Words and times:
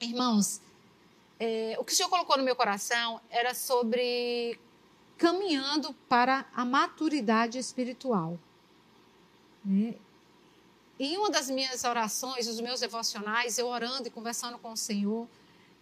Irmãos, 0.00 0.62
é, 1.38 1.76
o 1.78 1.84
que 1.84 1.92
o 1.92 1.94
Senhor 1.94 2.08
colocou 2.08 2.38
no 2.38 2.42
meu 2.42 2.56
coração 2.56 3.20
era 3.28 3.52
sobre 3.54 4.58
caminhando 5.18 5.92
para 6.08 6.46
a 6.54 6.64
maturidade 6.64 7.58
espiritual. 7.58 8.38
Né? 9.62 9.94
Em 10.98 11.18
uma 11.18 11.28
das 11.28 11.50
minhas 11.50 11.84
orações, 11.84 12.48
os 12.48 12.58
meus 12.62 12.80
devocionais, 12.80 13.58
eu 13.58 13.66
orando 13.66 14.08
e 14.08 14.10
conversando 14.10 14.56
com 14.56 14.72
o 14.72 14.76
Senhor, 14.76 15.28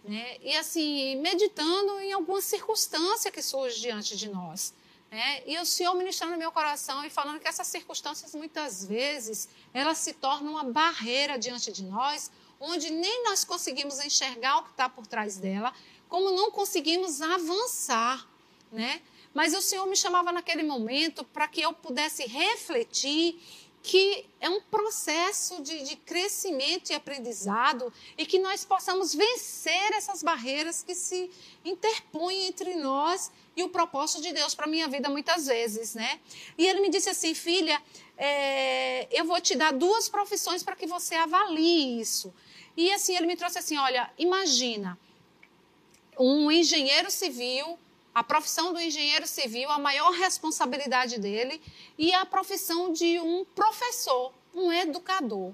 né? 0.03 0.37
e 0.41 0.53
assim, 0.57 1.15
meditando 1.21 2.01
em 2.01 2.11
alguma 2.11 2.41
circunstância 2.41 3.31
que 3.31 3.41
surge 3.41 3.79
diante 3.79 4.17
de 4.17 4.27
nós. 4.27 4.73
Né? 5.09 5.43
E 5.45 5.57
o 5.59 5.65
Senhor 5.65 5.95
ministrando 5.95 6.33
no 6.33 6.37
meu 6.37 6.51
coração 6.51 7.05
e 7.05 7.09
falando 7.09 7.39
que 7.39 7.47
essas 7.47 7.67
circunstâncias, 7.67 8.35
muitas 8.35 8.83
vezes, 8.85 9.47
elas 9.73 9.97
se 9.97 10.11
tornam 10.11 10.53
uma 10.53 10.65
barreira 10.65 11.39
diante 11.39 11.71
de 11.71 11.83
nós, 11.85 12.29
onde 12.59 12.89
nem 12.89 13.23
nós 13.23 13.43
conseguimos 13.43 13.99
enxergar 13.99 14.57
o 14.57 14.63
que 14.63 14.71
está 14.71 14.89
por 14.89 15.07
trás 15.07 15.37
dela, 15.37 15.73
como 16.07 16.31
não 16.31 16.51
conseguimos 16.51 17.21
avançar, 17.21 18.27
né? 18.71 19.01
Mas 19.33 19.53
o 19.53 19.61
Senhor 19.61 19.85
me 19.85 19.95
chamava 19.95 20.31
naquele 20.31 20.63
momento 20.63 21.23
para 21.23 21.47
que 21.47 21.61
eu 21.61 21.71
pudesse 21.71 22.25
refletir 22.25 23.39
que 23.81 24.25
é 24.41 24.49
um 24.49 24.61
processo 24.61 25.61
de, 25.61 25.83
de, 25.83 25.95
crescimento 25.95 26.91
e 26.91 26.93
aprendizado 26.93 27.91
e 28.17 28.25
que 28.25 28.37
nós 28.37 28.65
possamos 28.65 29.13
vencer 29.15 29.93
essas 29.93 30.21
barreiras 30.21 30.83
que 30.83 30.93
se 30.93 31.31
interpõem 31.63 32.47
entre 32.47 32.75
nós 32.75 33.31
e 33.55 33.63
o 33.63 33.69
propósito 33.69 34.21
de 34.21 34.33
Deus 34.33 34.53
para 34.53 34.67
minha 34.67 34.87
vida 34.87 35.09
muitas 35.09 35.47
vezes, 35.47 35.95
né? 35.95 36.19
E 36.57 36.67
ele 36.67 36.81
me 36.81 36.89
disse 36.89 37.09
assim, 37.09 37.33
filha, 37.33 37.81
é, 38.17 39.07
eu 39.11 39.25
vou 39.25 39.39
te 39.39 39.55
dar 39.55 39.71
duas 39.71 40.09
profissões 40.09 40.61
para 40.61 40.75
que 40.75 40.85
você 40.85 41.15
avalie 41.15 41.99
isso. 41.99 42.33
E 42.75 42.91
assim, 42.91 43.15
ele 43.15 43.27
me 43.27 43.35
trouxe 43.35 43.59
assim, 43.59 43.77
olha, 43.77 44.11
imagina, 44.17 44.99
um 46.17 46.51
engenheiro 46.51 47.09
civil 47.09 47.79
a 48.19 48.23
profissão 48.23 48.73
do 48.73 48.81
engenheiro 48.81 49.25
civil, 49.25 49.69
a 49.69 49.79
maior 49.79 50.11
responsabilidade 50.11 51.17
dele, 51.17 51.61
e 51.97 52.13
a 52.13 52.25
profissão 52.25 52.91
de 52.91 53.17
um 53.17 53.45
professor, 53.55 54.33
um 54.53 54.69
educador. 54.73 55.53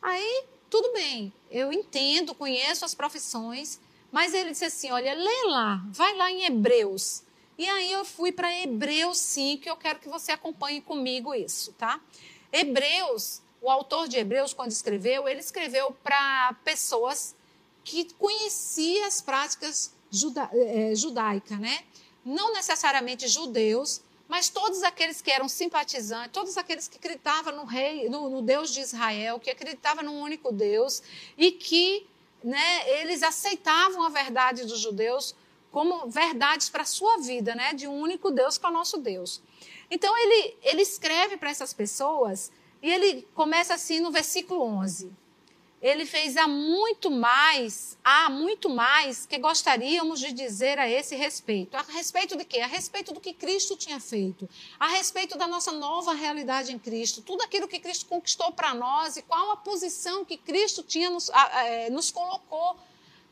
Aí, 0.00 0.44
tudo 0.70 0.92
bem, 0.92 1.32
eu 1.50 1.72
entendo, 1.72 2.36
conheço 2.36 2.84
as 2.84 2.94
profissões, 2.94 3.80
mas 4.12 4.32
ele 4.32 4.50
disse 4.52 4.66
assim: 4.66 4.92
olha, 4.92 5.12
lê 5.12 5.42
lá, 5.46 5.82
vai 5.88 6.14
lá 6.14 6.30
em 6.30 6.44
Hebreus. 6.44 7.24
E 7.58 7.68
aí 7.68 7.90
eu 7.90 8.04
fui 8.04 8.30
para 8.30 8.56
Hebreus 8.62 9.18
5, 9.18 9.64
que 9.64 9.68
eu 9.68 9.76
quero 9.76 9.98
que 9.98 10.08
você 10.08 10.30
acompanhe 10.30 10.80
comigo 10.80 11.34
isso, 11.34 11.72
tá? 11.72 12.00
Hebreus, 12.52 13.42
o 13.60 13.68
autor 13.68 14.06
de 14.06 14.16
Hebreus, 14.16 14.54
quando 14.54 14.70
escreveu, 14.70 15.26
ele 15.26 15.40
escreveu 15.40 15.90
para 16.04 16.54
pessoas 16.62 17.34
que 17.82 18.04
conheciam 18.14 19.04
as 19.04 19.20
práticas 19.20 19.97
juda, 20.10 20.48
é, 20.52 20.94
judaica, 20.94 21.56
né? 21.56 21.84
Não 22.24 22.52
necessariamente 22.52 23.26
judeus, 23.28 24.02
mas 24.28 24.48
todos 24.48 24.82
aqueles 24.82 25.22
que 25.22 25.30
eram 25.30 25.48
simpatizantes, 25.48 26.32
todos 26.32 26.56
aqueles 26.58 26.86
que 26.86 26.98
acreditavam 26.98 27.56
no 27.56 27.64
rei, 27.64 28.08
no, 28.08 28.28
no 28.28 28.42
Deus 28.42 28.70
de 28.70 28.80
Israel, 28.80 29.40
que 29.40 29.50
acreditavam 29.50 30.04
num 30.04 30.20
único 30.20 30.52
Deus 30.52 31.02
e 31.36 31.50
que 31.50 32.06
né, 32.44 33.00
eles 33.00 33.22
aceitavam 33.22 34.02
a 34.02 34.10
verdade 34.10 34.64
dos 34.64 34.80
judeus 34.80 35.34
como 35.70 36.08
verdades 36.08 36.68
para 36.68 36.82
a 36.82 36.86
sua 36.86 37.18
vida, 37.18 37.54
né, 37.54 37.72
de 37.74 37.86
um 37.86 38.00
único 38.00 38.30
Deus 38.30 38.58
que 38.58 38.66
é 38.66 38.68
o 38.68 38.72
nosso 38.72 38.98
Deus. 38.98 39.42
Então 39.90 40.16
ele, 40.16 40.56
ele 40.62 40.82
escreve 40.82 41.36
para 41.36 41.50
essas 41.50 41.72
pessoas 41.72 42.52
e 42.82 42.90
ele 42.90 43.26
começa 43.34 43.74
assim 43.74 44.00
no 44.00 44.10
versículo 44.10 44.62
11 44.62 45.10
ele 45.80 46.04
fez 46.04 46.36
há 46.36 46.48
muito 46.48 47.08
mais, 47.10 47.96
há 48.02 48.28
muito 48.28 48.68
mais 48.68 49.24
que 49.24 49.38
gostaríamos 49.38 50.18
de 50.18 50.32
dizer 50.32 50.78
a 50.78 50.90
esse 50.90 51.14
respeito. 51.14 51.76
A 51.76 51.82
respeito 51.82 52.36
de 52.36 52.44
quê? 52.44 52.58
A 52.60 52.66
respeito 52.66 53.14
do 53.14 53.20
que 53.20 53.32
Cristo 53.32 53.76
tinha 53.76 54.00
feito, 54.00 54.48
a 54.78 54.88
respeito 54.88 55.38
da 55.38 55.46
nossa 55.46 55.70
nova 55.70 56.14
realidade 56.14 56.72
em 56.72 56.78
Cristo, 56.78 57.22
tudo 57.22 57.42
aquilo 57.42 57.68
que 57.68 57.78
Cristo 57.78 58.06
conquistou 58.06 58.50
para 58.52 58.74
nós 58.74 59.16
e 59.16 59.22
qual 59.22 59.52
a 59.52 59.56
posição 59.56 60.24
que 60.24 60.36
Cristo 60.36 60.82
tinha 60.82 61.10
nos, 61.10 61.28
é, 61.28 61.88
nos 61.90 62.10
colocou 62.10 62.76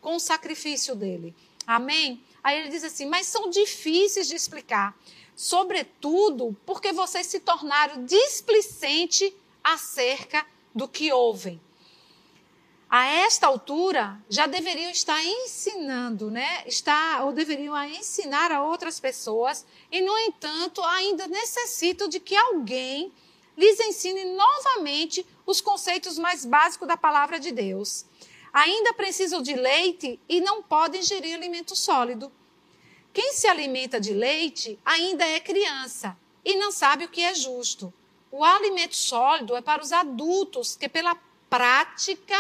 com 0.01 0.15
o 0.15 0.21
sacrifício 0.21 0.95
dele. 0.95 1.35
Amém? 1.67 2.23
Aí 2.45 2.61
ele 2.61 2.69
diz 2.69 2.85
assim: 2.85 3.07
mas 3.07 3.27
são 3.27 3.51
difíceis 3.51 4.29
de 4.29 4.37
explicar, 4.37 4.97
sobretudo 5.35 6.57
porque 6.65 6.93
vocês 6.93 7.27
se 7.27 7.41
tornaram 7.41 8.05
displicentes 8.05 9.33
acerca 9.65 10.47
do 10.73 10.87
que 10.87 11.13
ouvem 11.13 11.61
a 12.89 13.05
esta 13.07 13.49
altura 13.49 14.17
já 14.29 14.47
deveriam 14.47 14.91
estar 14.91 15.23
ensinando, 15.25 16.31
né? 16.31 16.63
Está, 16.67 17.25
ou 17.25 17.33
deveriam 17.33 17.77
ensinar 17.85 18.53
a 18.53 18.63
outras 18.63 19.01
pessoas, 19.01 19.67
e 19.91 20.01
no 20.01 20.17
entanto 20.19 20.83
ainda 20.83 21.27
necessitam 21.27 22.09
de 22.09 22.21
que 22.21 22.37
alguém 22.37 23.13
lhes 23.57 23.81
ensine 23.81 24.25
novamente 24.25 25.27
os 25.45 25.61
conceitos 25.61 26.19
mais 26.19 26.45
básicos 26.45 26.87
da 26.87 26.97
palavra 26.97 27.41
de 27.41 27.51
Deus. 27.51 28.05
Ainda 28.53 28.95
precisam 28.95 29.43
de 29.43 29.55
leite 29.55 30.21
e 30.29 30.41
não 30.41 30.63
podem 30.63 31.01
ingerir 31.01 31.35
alimento 31.35 31.75
sólido. 31.75 32.31
Quem 33.13 33.33
se 33.33 33.49
alimenta 33.49 33.99
de 33.99 34.13
leite 34.13 34.79
ainda 34.85 35.25
é 35.27 35.41
criança 35.41 36.17
e 36.45 36.55
não 36.57 36.71
sabe 36.71 37.05
o 37.05 37.09
que 37.09 37.21
é 37.21 37.35
justo. 37.35 37.93
O 38.31 38.45
alimento 38.45 38.95
sólido 38.95 39.57
é 39.57 39.61
para 39.61 39.83
os 39.83 39.91
adultos 39.91 40.77
que, 40.77 40.89
pela 40.89 41.17
prática, 41.49 42.37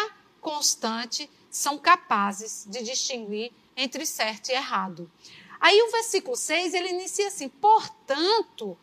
constante 0.46 1.28
são 1.50 1.76
capazes 1.76 2.64
de 2.68 2.80
distinguir 2.84 3.50
entre 3.76 4.06
certo 4.06 4.50
e 4.50 4.52
errado. 4.52 5.10
Aí 5.58 5.82
o 5.82 5.90
versículo 5.90 6.36
6, 6.36 6.72
ele 6.72 6.90
inicia 6.90 7.26
assim: 7.26 7.48
"Portanto, 7.48 8.78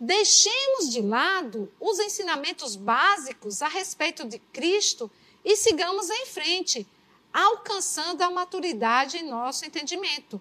deixemos 0.00 0.90
de 0.90 1.00
lado 1.00 1.72
os 1.78 2.00
ensinamentos 2.00 2.74
básicos 2.74 3.62
a 3.62 3.68
respeito 3.68 4.24
de 4.24 4.40
Cristo 4.52 5.08
e 5.44 5.56
sigamos 5.56 6.10
em 6.10 6.26
frente, 6.26 6.84
alcançando 7.32 8.22
a 8.22 8.30
maturidade 8.30 9.18
em 9.18 9.30
nosso 9.30 9.64
entendimento. 9.64 10.40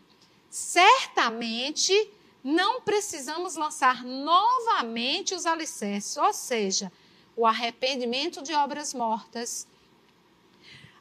Certamente 0.49 1.93
não 2.43 2.81
precisamos 2.81 3.55
lançar 3.55 4.03
novamente 4.03 5.35
os 5.35 5.45
alicerces, 5.45 6.17
ou 6.17 6.33
seja, 6.33 6.91
o 7.35 7.45
arrependimento 7.45 8.41
de 8.41 8.53
obras 8.55 8.91
mortas, 8.91 9.67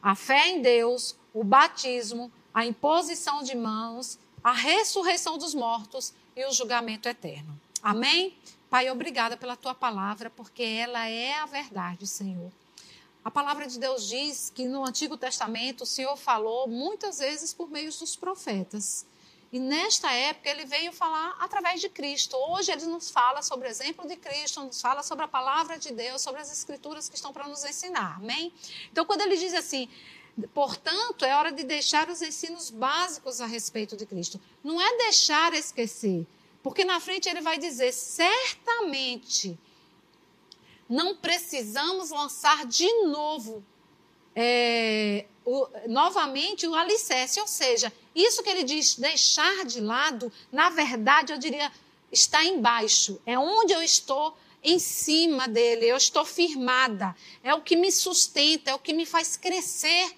a 0.02 0.14
fé 0.14 0.48
em 0.48 0.60
Deus, 0.60 1.16
o 1.32 1.44
batismo, 1.44 2.30
a 2.52 2.66
imposição 2.66 3.42
de 3.42 3.56
mãos, 3.56 4.18
a 4.42 4.52
ressurreição 4.52 5.38
dos 5.38 5.54
mortos 5.54 6.12
e 6.36 6.44
o 6.44 6.52
julgamento 6.52 7.08
eterno. 7.08 7.58
Amém? 7.82 8.36
Pai, 8.68 8.90
obrigada 8.90 9.36
pela 9.36 9.56
tua 9.56 9.74
palavra, 9.74 10.30
porque 10.30 10.62
ela 10.62 11.06
é 11.06 11.34
a 11.34 11.46
verdade, 11.46 12.06
Senhor. 12.06 12.50
A 13.24 13.30
palavra 13.30 13.68
de 13.68 13.78
Deus 13.78 14.08
diz 14.08 14.50
que 14.50 14.66
no 14.66 14.84
Antigo 14.84 15.16
Testamento 15.16 15.82
o 15.82 15.86
Senhor 15.86 16.16
falou 16.16 16.66
muitas 16.66 17.18
vezes 17.18 17.54
por 17.54 17.70
meio 17.70 17.90
dos 17.92 18.16
profetas. 18.16 19.06
E 19.52 19.60
nesta 19.60 20.10
época 20.10 20.48
ele 20.48 20.64
veio 20.64 20.92
falar 20.92 21.36
através 21.38 21.78
de 21.78 21.90
Cristo. 21.90 22.34
Hoje 22.36 22.72
ele 22.72 22.86
nos 22.86 23.10
fala 23.10 23.42
sobre 23.42 23.68
o 23.68 23.70
exemplo 23.70 24.08
de 24.08 24.16
Cristo, 24.16 24.62
nos 24.62 24.80
fala 24.80 25.02
sobre 25.02 25.26
a 25.26 25.28
palavra 25.28 25.78
de 25.78 25.92
Deus, 25.92 26.22
sobre 26.22 26.40
as 26.40 26.50
escrituras 26.50 27.06
que 27.06 27.16
estão 27.16 27.34
para 27.34 27.46
nos 27.46 27.62
ensinar. 27.62 28.16
Amém? 28.16 28.50
Então, 28.90 29.04
quando 29.04 29.20
ele 29.20 29.36
diz 29.36 29.52
assim, 29.52 29.90
portanto, 30.54 31.26
é 31.26 31.36
hora 31.36 31.52
de 31.52 31.64
deixar 31.64 32.08
os 32.08 32.22
ensinos 32.22 32.70
básicos 32.70 33.42
a 33.42 33.46
respeito 33.46 33.94
de 33.94 34.06
Cristo. 34.06 34.40
Não 34.64 34.80
é 34.80 34.96
deixar 34.96 35.52
esquecer, 35.52 36.26
porque 36.62 36.82
na 36.82 36.98
frente 36.98 37.28
ele 37.28 37.42
vai 37.42 37.58
dizer: 37.58 37.92
certamente 37.92 39.58
não 40.88 41.14
precisamos 41.14 42.08
lançar 42.08 42.64
de 42.64 42.90
novo 43.04 43.62
é, 44.34 45.26
o, 45.44 45.68
novamente 45.88 46.66
o 46.66 46.74
alicerce, 46.74 47.38
ou 47.38 47.46
seja, 47.46 47.92
isso 48.14 48.42
que 48.42 48.50
ele 48.50 48.64
diz 48.64 48.96
deixar 48.96 49.64
de 49.64 49.80
lado, 49.80 50.32
na 50.50 50.70
verdade 50.70 51.32
eu 51.32 51.38
diria 51.38 51.70
está 52.10 52.44
embaixo, 52.44 53.20
é 53.24 53.38
onde 53.38 53.72
eu 53.72 53.82
estou 53.82 54.36
em 54.62 54.78
cima 54.78 55.48
dele, 55.48 55.86
eu 55.86 55.96
estou 55.96 56.24
firmada, 56.24 57.16
é 57.42 57.54
o 57.54 57.62
que 57.62 57.74
me 57.74 57.90
sustenta, 57.90 58.70
é 58.70 58.74
o 58.74 58.78
que 58.78 58.92
me 58.92 59.06
faz 59.06 59.36
crescer 59.36 60.14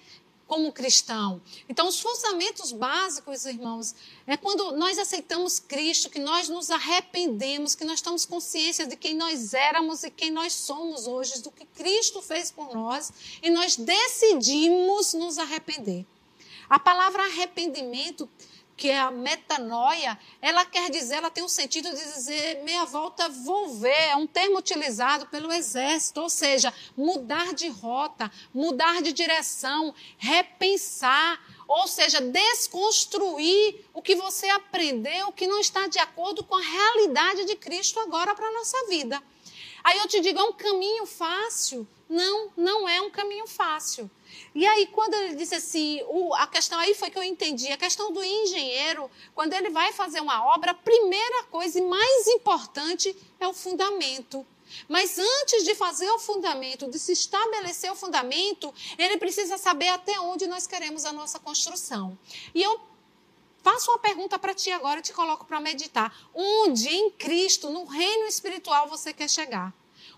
como 0.47 0.71
cristão. 0.71 1.41
Então, 1.67 1.87
os 1.87 1.99
fundamentos 1.99 2.71
básicos, 2.71 3.45
irmãos, 3.45 3.95
é 4.27 4.37
quando 4.37 4.73
nós 4.73 4.99
aceitamos 4.99 5.57
Cristo, 5.57 6.09
que 6.09 6.19
nós 6.19 6.47
nos 6.47 6.69
arrependemos, 6.69 7.73
que 7.73 7.83
nós 7.83 7.95
estamos 7.95 8.25
consciência 8.25 8.85
de 8.85 8.95
quem 8.95 9.15
nós 9.15 9.55
éramos 9.55 10.03
e 10.03 10.11
quem 10.11 10.29
nós 10.29 10.53
somos 10.53 11.07
hoje, 11.07 11.41
do 11.41 11.49
que 11.49 11.65
Cristo 11.65 12.21
fez 12.21 12.51
por 12.51 12.75
nós, 12.75 13.11
e 13.41 13.49
nós 13.49 13.75
decidimos 13.75 15.13
nos 15.13 15.39
arrepender. 15.39 16.05
A 16.69 16.79
palavra 16.79 17.23
arrependimento 17.23 18.29
que 18.77 18.89
é 18.89 18.99
a 18.99 19.09
metanoia, 19.09 20.19
ela 20.41 20.65
quer 20.65 20.89
dizer, 20.89 21.15
ela 21.15 21.31
tem 21.31 21.41
o 21.41 21.45
um 21.45 21.49
sentido 21.49 21.89
de 21.89 21.95
dizer 21.95 22.61
meia 22.63 22.83
volta 22.85 23.29
volver, 23.29 24.09
é 24.09 24.15
um 24.15 24.27
termo 24.27 24.57
utilizado 24.57 25.27
pelo 25.27 25.51
exército, 25.51 26.21
ou 26.21 26.29
seja, 26.29 26.73
mudar 26.95 27.53
de 27.53 27.69
rota, 27.69 28.29
mudar 28.53 29.01
de 29.01 29.13
direção, 29.13 29.95
repensar, 30.17 31.41
ou 31.67 31.87
seja, 31.87 32.19
desconstruir 32.19 33.85
o 33.93 34.01
que 34.01 34.15
você 34.15 34.49
aprendeu 34.49 35.31
que 35.31 35.47
não 35.47 35.59
está 35.59 35.87
de 35.87 35.99
acordo 35.99 36.43
com 36.43 36.55
a 36.55 36.61
realidade 36.61 37.45
de 37.45 37.55
Cristo 37.55 37.99
agora 38.01 38.35
para 38.35 38.47
a 38.47 38.53
nossa 38.53 38.87
vida. 38.87 39.21
Aí 39.83 39.97
eu 39.99 40.07
te 40.07 40.19
digo, 40.19 40.39
é 40.39 40.43
um 40.43 40.53
caminho 40.53 41.05
fácil? 41.05 41.87
Não, 42.07 42.51
não 42.55 42.87
é 42.87 43.01
um 43.01 43.09
caminho 43.09 43.47
fácil. 43.47 44.09
E 44.53 44.65
aí, 44.65 44.87
quando 44.87 45.13
ele 45.15 45.35
disse 45.35 45.55
assim, 45.55 46.01
o, 46.07 46.33
a 46.35 46.45
questão 46.45 46.77
aí 46.79 46.93
foi 46.93 47.09
que 47.09 47.17
eu 47.17 47.23
entendi, 47.23 47.71
a 47.71 47.77
questão 47.77 48.11
do 48.11 48.23
engenheiro, 48.23 49.09
quando 49.33 49.53
ele 49.53 49.69
vai 49.69 49.91
fazer 49.91 50.21
uma 50.21 50.45
obra, 50.53 50.71
a 50.71 50.75
primeira 50.75 51.43
coisa 51.45 51.79
e 51.79 51.81
mais 51.81 52.27
importante 52.27 53.15
é 53.39 53.47
o 53.47 53.53
fundamento. 53.53 54.45
Mas 54.87 55.17
antes 55.17 55.63
de 55.63 55.75
fazer 55.75 56.09
o 56.11 56.19
fundamento, 56.19 56.89
de 56.89 56.99
se 56.99 57.11
estabelecer 57.11 57.91
o 57.91 57.95
fundamento, 57.95 58.73
ele 58.97 59.17
precisa 59.17 59.57
saber 59.57 59.89
até 59.89 60.19
onde 60.19 60.47
nós 60.47 60.67
queremos 60.67 61.05
a 61.05 61.13
nossa 61.13 61.39
construção. 61.39 62.17
E 62.53 62.61
eu 62.61 62.79
faço 63.63 63.91
uma 63.91 63.99
pergunta 63.99 64.37
para 64.37 64.53
ti 64.53 64.71
agora 64.71 64.99
e 64.99 65.03
te 65.03 65.13
coloco 65.13 65.45
para 65.45 65.59
meditar. 65.59 66.15
Onde 66.33 66.89
em 66.89 67.11
Cristo, 67.11 67.69
no 67.69 67.85
reino 67.85 68.27
espiritual, 68.27 68.87
você 68.87 69.13
quer 69.13 69.29
chegar? 69.29 69.73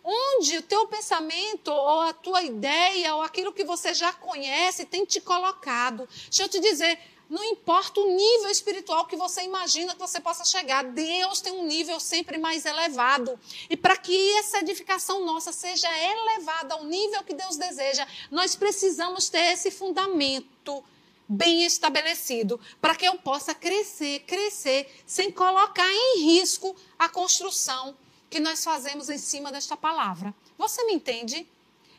Onde 0.09 0.57
o 0.57 0.61
teu 0.61 0.87
pensamento, 0.87 1.67
ou 1.67 1.99
a 1.99 2.13
tua 2.13 2.41
ideia, 2.41 3.13
ou 3.15 3.21
aquilo 3.21 3.51
que 3.51 3.65
você 3.65 3.93
já 3.93 4.13
conhece 4.13 4.85
tem 4.85 5.03
te 5.03 5.19
colocado? 5.19 6.07
Deixa 6.29 6.43
eu 6.43 6.47
te 6.47 6.61
dizer, 6.61 6.97
não 7.29 7.43
importa 7.43 7.99
o 7.99 8.15
nível 8.15 8.49
espiritual 8.49 9.05
que 9.05 9.17
você 9.17 9.41
imagina 9.41 9.93
que 9.93 9.99
você 9.99 10.21
possa 10.21 10.45
chegar, 10.45 10.85
Deus 10.85 11.41
tem 11.41 11.51
um 11.51 11.65
nível 11.65 11.99
sempre 11.99 12.37
mais 12.37 12.65
elevado. 12.65 13.37
E 13.69 13.75
para 13.75 13.97
que 13.97 14.31
essa 14.37 14.59
edificação 14.59 15.25
nossa 15.25 15.51
seja 15.51 15.89
elevada 15.91 16.75
ao 16.75 16.85
nível 16.85 17.21
que 17.25 17.33
Deus 17.33 17.57
deseja, 17.57 18.07
nós 18.31 18.55
precisamos 18.55 19.27
ter 19.27 19.51
esse 19.51 19.69
fundamento 19.69 20.81
bem 21.27 21.65
estabelecido, 21.65 22.57
para 22.79 22.95
que 22.95 23.05
eu 23.05 23.17
possa 23.17 23.53
crescer, 23.53 24.19
crescer, 24.19 24.89
sem 25.05 25.29
colocar 25.29 25.91
em 25.91 26.19
risco 26.21 26.73
a 26.97 27.09
construção 27.09 27.93
que 28.29 28.39
nós 28.39 28.63
fazemos 28.63 29.09
em 29.09 29.17
cima 29.17 29.51
desta 29.51 29.77
palavra. 29.77 30.33
Você 30.57 30.83
me 30.85 30.93
entende? 30.93 31.47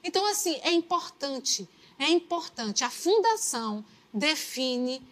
Então, 0.02 0.26
assim, 0.26 0.58
é 0.62 0.70
importante, 0.70 1.68
é 1.98 2.08
importante. 2.08 2.84
A 2.84 2.90
fundação 2.90 3.84
define 4.12 5.02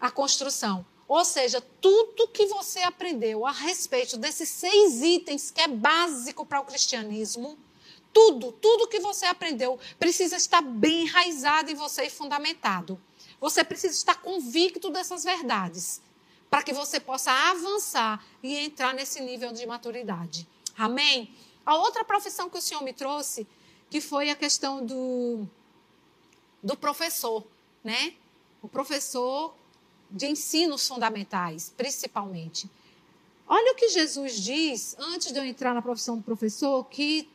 a 0.00 0.10
construção. 0.10 0.84
Ou 1.08 1.24
seja, 1.24 1.60
tudo 1.80 2.28
que 2.28 2.46
você 2.46 2.80
aprendeu 2.80 3.46
a 3.46 3.52
respeito 3.52 4.16
desses 4.16 4.48
seis 4.48 5.02
itens 5.02 5.50
que 5.50 5.60
é 5.60 5.68
básico 5.68 6.46
para 6.46 6.60
o 6.60 6.64
cristianismo, 6.64 7.58
tudo, 8.12 8.52
tudo 8.52 8.88
que 8.88 9.00
você 9.00 9.26
aprendeu 9.26 9.78
precisa 9.98 10.36
estar 10.36 10.60
bem 10.62 11.02
enraizado 11.02 11.70
em 11.70 11.74
você 11.74 12.04
e 12.04 12.10
fundamentado. 12.10 13.00
Você 13.40 13.64
precisa 13.64 13.94
estar 13.94 14.22
convicto 14.22 14.90
dessas 14.90 15.24
verdades 15.24 16.00
para 16.52 16.62
que 16.62 16.74
você 16.74 17.00
possa 17.00 17.32
avançar 17.32 18.22
e 18.42 18.58
entrar 18.58 18.92
nesse 18.92 19.22
nível 19.22 19.54
de 19.54 19.64
maturidade. 19.64 20.46
Amém? 20.76 21.34
A 21.64 21.76
outra 21.76 22.04
profissão 22.04 22.50
que 22.50 22.58
o 22.58 22.60
Senhor 22.60 22.82
me 22.82 22.92
trouxe, 22.92 23.46
que 23.88 24.02
foi 24.02 24.28
a 24.28 24.36
questão 24.36 24.84
do, 24.84 25.48
do 26.62 26.76
professor, 26.76 27.42
né? 27.82 28.12
O 28.60 28.68
professor 28.68 29.54
de 30.10 30.26
ensinos 30.26 30.86
fundamentais, 30.86 31.72
principalmente. 31.74 32.68
Olha 33.48 33.72
o 33.72 33.74
que 33.74 33.88
Jesus 33.88 34.38
diz, 34.38 34.94
antes 34.98 35.32
de 35.32 35.38
eu 35.38 35.44
entrar 35.46 35.72
na 35.72 35.80
profissão 35.80 36.18
do 36.18 36.22
professor, 36.22 36.84
que 36.84 37.30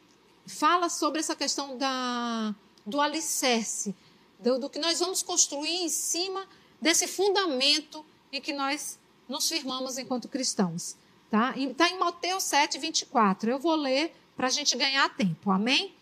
fala 0.46 0.90
sobre 0.90 1.22
essa 1.22 1.36
questão 1.36 1.76
da, 1.76 2.54
do 2.86 3.02
alicerce, 3.02 3.96
do, 4.38 4.60
do 4.60 4.70
que 4.70 4.78
nós 4.78 5.00
vamos 5.00 5.24
construir 5.24 5.82
em 5.82 5.90
cima 5.90 6.48
desse 6.80 7.08
fundamento 7.08 8.06
em 8.32 8.40
que 8.40 8.54
nós 8.54 9.00
nos 9.28 9.48
firmamos 9.50 9.98
enquanto 9.98 10.28
cristãos. 10.28 10.96
Está 11.26 11.54
tá 11.76 11.90
em 11.90 12.00
Mateus 12.00 12.44
7, 12.44 12.78
24. 12.78 13.52
Eu 13.52 13.60
vou 13.60 13.76
ler 13.76 14.14
para 14.36 14.48
a 14.48 14.52
gente 14.52 14.78
ganhar 14.78 15.10
tempo. 15.16 15.52
Amém? 15.52 15.94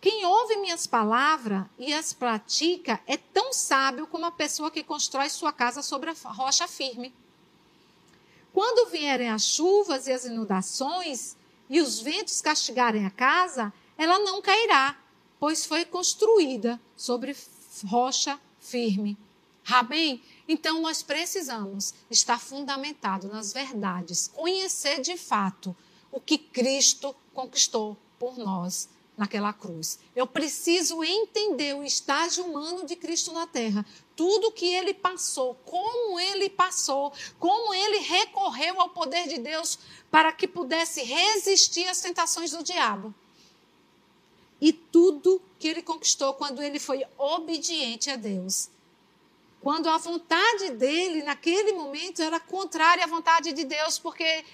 Quem 0.00 0.24
ouve 0.26 0.56
minhas 0.56 0.86
palavras 0.86 1.64
e 1.78 1.92
as 1.92 2.12
pratica 2.12 3.00
é 3.06 3.16
tão 3.16 3.52
sábio 3.52 4.06
como 4.06 4.26
a 4.26 4.30
pessoa 4.30 4.70
que 4.70 4.84
constrói 4.84 5.28
sua 5.28 5.52
casa 5.52 5.82
sobre 5.82 6.10
a 6.10 6.14
rocha 6.30 6.68
firme. 6.68 7.12
Quando 8.52 8.90
vierem 8.90 9.30
as 9.30 9.42
chuvas 9.42 10.06
e 10.06 10.12
as 10.12 10.24
inundações 10.24 11.36
e 11.68 11.80
os 11.80 12.00
ventos 12.00 12.40
castigarem 12.40 13.04
a 13.04 13.10
casa, 13.10 13.72
ela 13.98 14.18
não 14.18 14.40
cairá, 14.40 14.96
pois 15.40 15.66
foi 15.66 15.84
construída 15.84 16.80
sobre 16.96 17.36
rocha 17.86 18.38
firme. 18.60 19.16
Amém? 19.68 20.22
Então 20.48 20.80
nós 20.80 21.02
precisamos 21.02 21.92
estar 22.10 22.38
fundamentado 22.38 23.28
nas 23.28 23.52
verdades, 23.52 24.28
conhecer 24.28 25.00
de 25.00 25.16
fato 25.16 25.74
o 26.12 26.20
que 26.20 26.38
Cristo 26.38 27.14
conquistou 27.34 27.96
por 28.18 28.38
nós 28.38 28.88
naquela 29.16 29.52
cruz. 29.52 29.98
Eu 30.14 30.26
preciso 30.26 31.02
entender 31.02 31.74
o 31.74 31.82
estágio 31.82 32.44
humano 32.44 32.84
de 32.84 32.94
Cristo 32.94 33.32
na 33.32 33.46
terra. 33.46 33.84
Tudo 34.14 34.52
que 34.52 34.66
ele 34.66 34.92
passou, 34.92 35.54
como 35.64 36.20
ele 36.20 36.50
passou, 36.50 37.12
como 37.38 37.72
ele 37.72 37.98
recorreu 37.98 38.80
ao 38.80 38.90
poder 38.90 39.26
de 39.26 39.38
Deus 39.38 39.78
para 40.10 40.32
que 40.32 40.46
pudesse 40.46 41.02
resistir 41.02 41.88
às 41.88 42.00
tentações 42.00 42.50
do 42.50 42.62
diabo. 42.62 43.14
E 44.60 44.72
tudo 44.72 45.40
que 45.58 45.68
ele 45.68 45.82
conquistou 45.82 46.34
quando 46.34 46.62
ele 46.62 46.78
foi 46.78 47.04
obediente 47.18 48.10
a 48.10 48.16
Deus. 48.16 48.70
Quando 49.60 49.88
a 49.88 49.98
vontade 49.98 50.70
dele, 50.70 51.22
naquele 51.22 51.72
momento, 51.72 52.22
era 52.22 52.38
contrária 52.38 53.04
à 53.04 53.06
vontade 53.06 53.52
de 53.52 53.64
Deus, 53.64 53.98
porque 53.98 54.44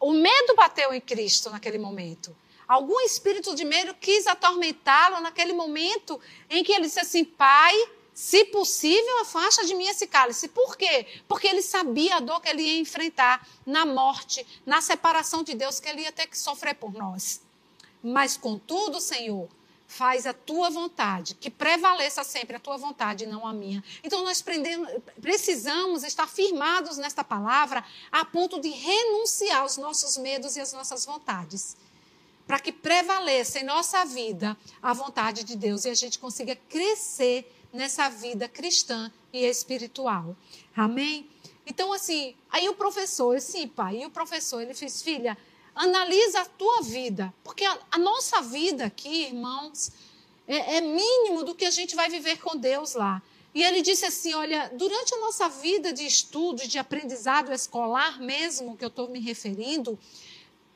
o 0.00 0.12
medo 0.12 0.54
bateu 0.54 0.92
em 0.92 1.00
Cristo 1.00 1.50
naquele 1.50 1.78
momento. 1.78 2.34
Algum 2.66 3.00
espírito 3.00 3.54
de 3.54 3.64
medo 3.64 3.94
quis 3.94 4.26
atormentá-lo 4.26 5.20
naquele 5.20 5.52
momento 5.52 6.20
em 6.50 6.62
que 6.62 6.72
ele 6.72 6.84
disse 6.84 7.00
assim: 7.00 7.24
Pai, 7.24 7.74
se 8.12 8.46
possível, 8.46 9.20
afasta 9.20 9.64
de 9.64 9.74
mim 9.74 9.86
esse 9.86 10.06
cálice. 10.06 10.48
Por 10.48 10.76
quê? 10.76 11.06
Porque 11.28 11.46
ele 11.46 11.62
sabia 11.62 12.16
a 12.16 12.20
dor 12.20 12.40
que 12.40 12.48
ele 12.48 12.62
ia 12.62 12.80
enfrentar 12.80 13.46
na 13.64 13.86
morte, 13.86 14.44
na 14.66 14.80
separação 14.80 15.42
de 15.42 15.54
Deus, 15.54 15.78
que 15.78 15.88
ele 15.88 16.02
ia 16.02 16.12
ter 16.12 16.26
que 16.26 16.36
sofrer 16.36 16.74
por 16.74 16.92
nós. 16.92 17.40
Mas, 18.02 18.36
contudo, 18.36 19.00
Senhor, 19.00 19.48
faz 19.88 20.26
a 20.26 20.34
tua 20.34 20.68
vontade, 20.68 21.34
que 21.34 21.50
prevaleça 21.50 22.22
sempre 22.22 22.54
a 22.54 22.60
tua 22.60 22.76
vontade 22.76 23.24
e 23.24 23.26
não 23.26 23.46
a 23.46 23.54
minha. 23.54 23.82
Então 24.04 24.22
nós 24.22 24.44
precisamos 25.20 26.04
estar 26.04 26.28
firmados 26.28 26.98
nesta 26.98 27.24
palavra 27.24 27.82
a 28.12 28.22
ponto 28.22 28.60
de 28.60 28.68
renunciar 28.68 29.62
aos 29.62 29.78
nossos 29.78 30.18
medos 30.18 30.56
e 30.56 30.60
às 30.60 30.74
nossas 30.74 31.06
vontades 31.06 31.76
para 32.46 32.58
que 32.58 32.72
prevaleça 32.72 33.60
em 33.60 33.62
nossa 33.62 34.06
vida 34.06 34.56
a 34.82 34.94
vontade 34.94 35.44
de 35.44 35.54
Deus 35.54 35.84
e 35.84 35.90
a 35.90 35.94
gente 35.94 36.18
consiga 36.18 36.56
crescer 36.56 37.50
nessa 37.70 38.08
vida 38.08 38.48
cristã 38.48 39.12
e 39.30 39.44
espiritual. 39.44 40.34
Amém? 40.74 41.28
Então, 41.66 41.92
assim, 41.92 42.34
aí 42.50 42.66
o 42.66 42.74
professor, 42.74 43.38
sim, 43.42 43.68
pai, 43.68 43.98
e 43.98 44.06
o 44.06 44.10
professor, 44.10 44.62
ele 44.62 44.72
fez, 44.72 45.02
filha, 45.02 45.36
analisa 45.78 46.40
a 46.40 46.44
tua 46.44 46.82
vida, 46.82 47.32
porque 47.44 47.64
a, 47.64 47.78
a 47.92 47.98
nossa 47.98 48.42
vida 48.42 48.84
aqui, 48.84 49.26
irmãos, 49.26 49.90
é, 50.46 50.76
é 50.76 50.80
mínimo 50.80 51.44
do 51.44 51.54
que 51.54 51.64
a 51.64 51.70
gente 51.70 51.94
vai 51.94 52.10
viver 52.10 52.40
com 52.40 52.56
Deus 52.56 52.94
lá. 52.94 53.22
E 53.54 53.62
ele 53.62 53.80
disse 53.80 54.04
assim: 54.04 54.34
Olha, 54.34 54.70
durante 54.74 55.14
a 55.14 55.18
nossa 55.20 55.48
vida 55.48 55.92
de 55.92 56.04
estudo, 56.04 56.66
de 56.66 56.78
aprendizado 56.78 57.52
escolar 57.52 58.20
mesmo, 58.20 58.76
que 58.76 58.84
eu 58.84 58.88
estou 58.88 59.08
me 59.08 59.20
referindo, 59.20 59.98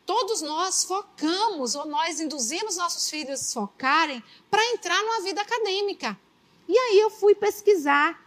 todos 0.07 0.41
nós 0.41 0.85
focamos 0.85 1.75
ou 1.75 1.87
nós 1.87 2.21
induzimos 2.21 2.77
nossos 2.77 3.11
filhos 3.11 3.51
a 3.57 3.61
focarem 3.61 4.23
para 4.51 4.65
entrar 4.71 5.03
numa 5.03 5.23
vida 5.23 5.41
acadêmica. 5.41 6.19
E 6.69 6.79
aí 6.79 7.01
eu 7.01 7.11
fui 7.11 7.35
pesquisar 7.35 8.23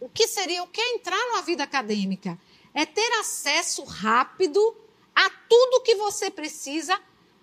o 0.00 0.08
que 0.08 0.28
seria 0.28 0.62
o 0.62 0.68
que 0.68 0.80
é 0.80 0.94
entrar 0.94 1.18
numa 1.26 1.42
vida 1.42 1.64
acadêmica? 1.64 2.38
É 2.72 2.86
ter 2.86 3.12
acesso 3.14 3.82
rápido 3.82 4.76
a 5.18 5.28
tudo 5.48 5.82
que 5.82 5.96
você 5.96 6.30
precisa 6.30 6.96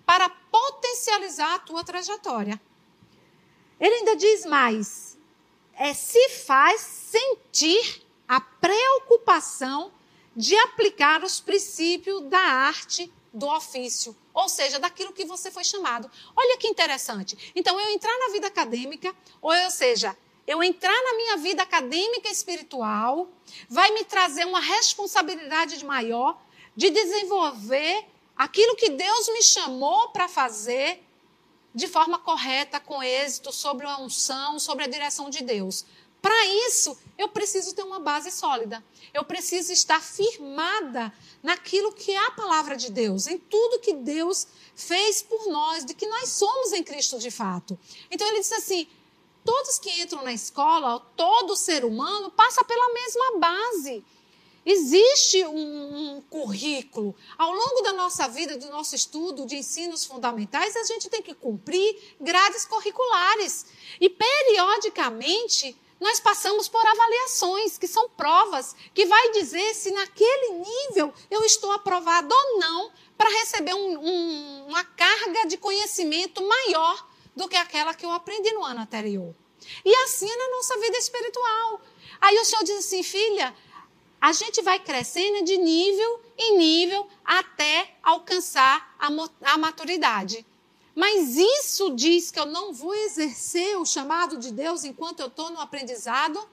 para 0.06 0.30
potencializar 0.30 1.56
a 1.56 1.58
tua 1.58 1.84
trajetória. 1.84 2.58
Ele 3.78 3.96
ainda 3.96 4.16
diz 4.16 4.46
mais: 4.46 5.18
é 5.74 5.92
se 5.92 6.30
faz 6.30 6.80
sentir 6.80 8.02
a 8.26 8.40
preocupação 8.40 9.92
de 10.34 10.56
aplicar 10.56 11.22
os 11.22 11.38
princípios 11.38 12.22
da 12.22 12.38
arte 12.38 13.12
do 13.32 13.46
ofício, 13.46 14.16
ou 14.32 14.48
seja, 14.48 14.78
daquilo 14.78 15.12
que 15.12 15.26
você 15.26 15.50
foi 15.50 15.64
chamado. 15.64 16.10
Olha 16.34 16.56
que 16.56 16.66
interessante. 16.66 17.52
Então, 17.54 17.78
eu 17.78 17.90
entrar 17.90 18.18
na 18.18 18.32
vida 18.32 18.46
acadêmica, 18.46 19.14
ou, 19.42 19.52
ou 19.52 19.70
seja, 19.70 20.16
eu 20.46 20.62
entrar 20.62 21.02
na 21.02 21.14
minha 21.14 21.36
vida 21.36 21.62
acadêmica 21.62 22.28
e 22.28 22.32
espiritual, 22.32 23.28
vai 23.68 23.90
me 23.92 24.04
trazer 24.04 24.46
uma 24.46 24.60
responsabilidade 24.60 25.84
maior 25.84 26.40
de 26.76 26.90
desenvolver 26.90 28.04
aquilo 28.36 28.76
que 28.76 28.90
Deus 28.90 29.28
me 29.28 29.42
chamou 29.42 30.10
para 30.10 30.28
fazer 30.28 31.02
de 31.74 31.86
forma 31.86 32.18
correta, 32.18 32.80
com 32.80 33.02
êxito, 33.02 33.52
sobre 33.52 33.86
a 33.86 33.98
unção, 33.98 34.58
sobre 34.58 34.84
a 34.84 34.88
direção 34.88 35.28
de 35.28 35.42
Deus. 35.42 35.84
Para 36.22 36.46
isso, 36.66 36.98
eu 37.16 37.28
preciso 37.28 37.74
ter 37.74 37.82
uma 37.82 38.00
base 38.00 38.30
sólida. 38.30 38.82
Eu 39.12 39.24
preciso 39.24 39.72
estar 39.72 40.02
firmada 40.02 41.12
naquilo 41.42 41.92
que 41.92 42.12
é 42.12 42.26
a 42.26 42.30
palavra 42.30 42.76
de 42.76 42.90
Deus, 42.90 43.26
em 43.26 43.38
tudo 43.38 43.80
que 43.80 43.92
Deus 43.94 44.46
fez 44.74 45.22
por 45.22 45.46
nós, 45.46 45.84
de 45.84 45.94
que 45.94 46.06
nós 46.06 46.30
somos 46.30 46.72
em 46.72 46.82
Cristo 46.82 47.18
de 47.18 47.30
fato. 47.30 47.78
Então 48.10 48.26
ele 48.26 48.40
diz 48.40 48.52
assim: 48.52 48.88
todos 49.44 49.78
que 49.78 50.02
entram 50.02 50.24
na 50.24 50.32
escola, 50.32 51.00
todo 51.16 51.56
ser 51.56 51.84
humano 51.84 52.30
passa 52.30 52.64
pela 52.64 52.92
mesma 52.92 53.38
base. 53.38 54.04
Existe 54.68 55.44
um, 55.44 56.16
um, 56.16 56.20
currículo. 56.22 57.14
Ao 57.38 57.52
longo 57.52 57.82
da 57.82 57.92
nossa 57.92 58.26
vida, 58.26 58.58
do 58.58 58.68
nosso 58.68 58.96
estudo 58.96 59.46
de 59.46 59.54
ensinos 59.54 60.04
fundamentais, 60.04 60.74
a 60.74 60.82
gente 60.82 61.08
tem 61.08 61.22
que 61.22 61.34
cumprir 61.34 62.16
grades 62.20 62.64
curriculares. 62.64 63.66
E, 64.00 64.10
periodicamente, 64.10 65.76
nós 66.00 66.18
passamos 66.18 66.68
por 66.68 66.84
avaliações, 66.84 67.78
que 67.78 67.86
são 67.86 68.08
provas, 68.10 68.74
que 68.92 69.06
vai 69.06 69.30
dizer 69.30 69.72
se 69.72 69.92
naquele 69.92 70.58
nível 70.58 71.14
eu 71.30 71.44
estou 71.44 71.70
aprovado 71.70 72.34
ou 72.34 72.58
não 72.58 72.90
para 73.16 73.30
receber 73.30 73.72
um, 73.72 73.98
um, 73.98 74.66
uma 74.66 74.82
carga 74.82 75.46
de 75.46 75.56
conhecimento 75.56 76.42
maior 76.42 77.08
do 77.36 77.48
que 77.48 77.56
aquela 77.56 77.94
que 77.94 78.04
eu 78.04 78.10
aprendi 78.10 78.50
no 78.52 78.64
ano 78.64 78.80
anterior. 78.80 79.32
E 79.84 79.94
assim 80.04 80.28
é 80.28 80.36
na 80.36 80.50
nossa 80.56 80.76
vida 80.78 80.98
espiritual. 80.98 81.80
Aí 82.20 82.36
o 82.38 82.44
Senhor 82.44 82.64
diz 82.64 82.78
assim, 82.78 83.02
filha, 83.02 83.54
a 84.26 84.32
gente 84.32 84.60
vai 84.60 84.80
crescendo 84.80 85.44
de 85.44 85.56
nível 85.56 86.20
em 86.36 86.58
nível 86.58 87.06
até 87.24 87.94
alcançar 88.02 88.92
a, 88.98 89.56
maturidade. 89.56 90.44
Mas 90.96 91.36
isso 91.36 91.94
diz 91.94 92.32
que 92.32 92.40
eu 92.40 92.46
não 92.46 92.72
vou 92.72 92.92
exercer 92.92 93.78
o 93.78 93.86
chamado 93.86 94.36
de 94.36 94.50
Deus 94.50 94.82
enquanto 94.82 95.20
eu 95.20 95.28
estou 95.28 95.50
no 95.50 95.60
aprendizado? 95.60 96.44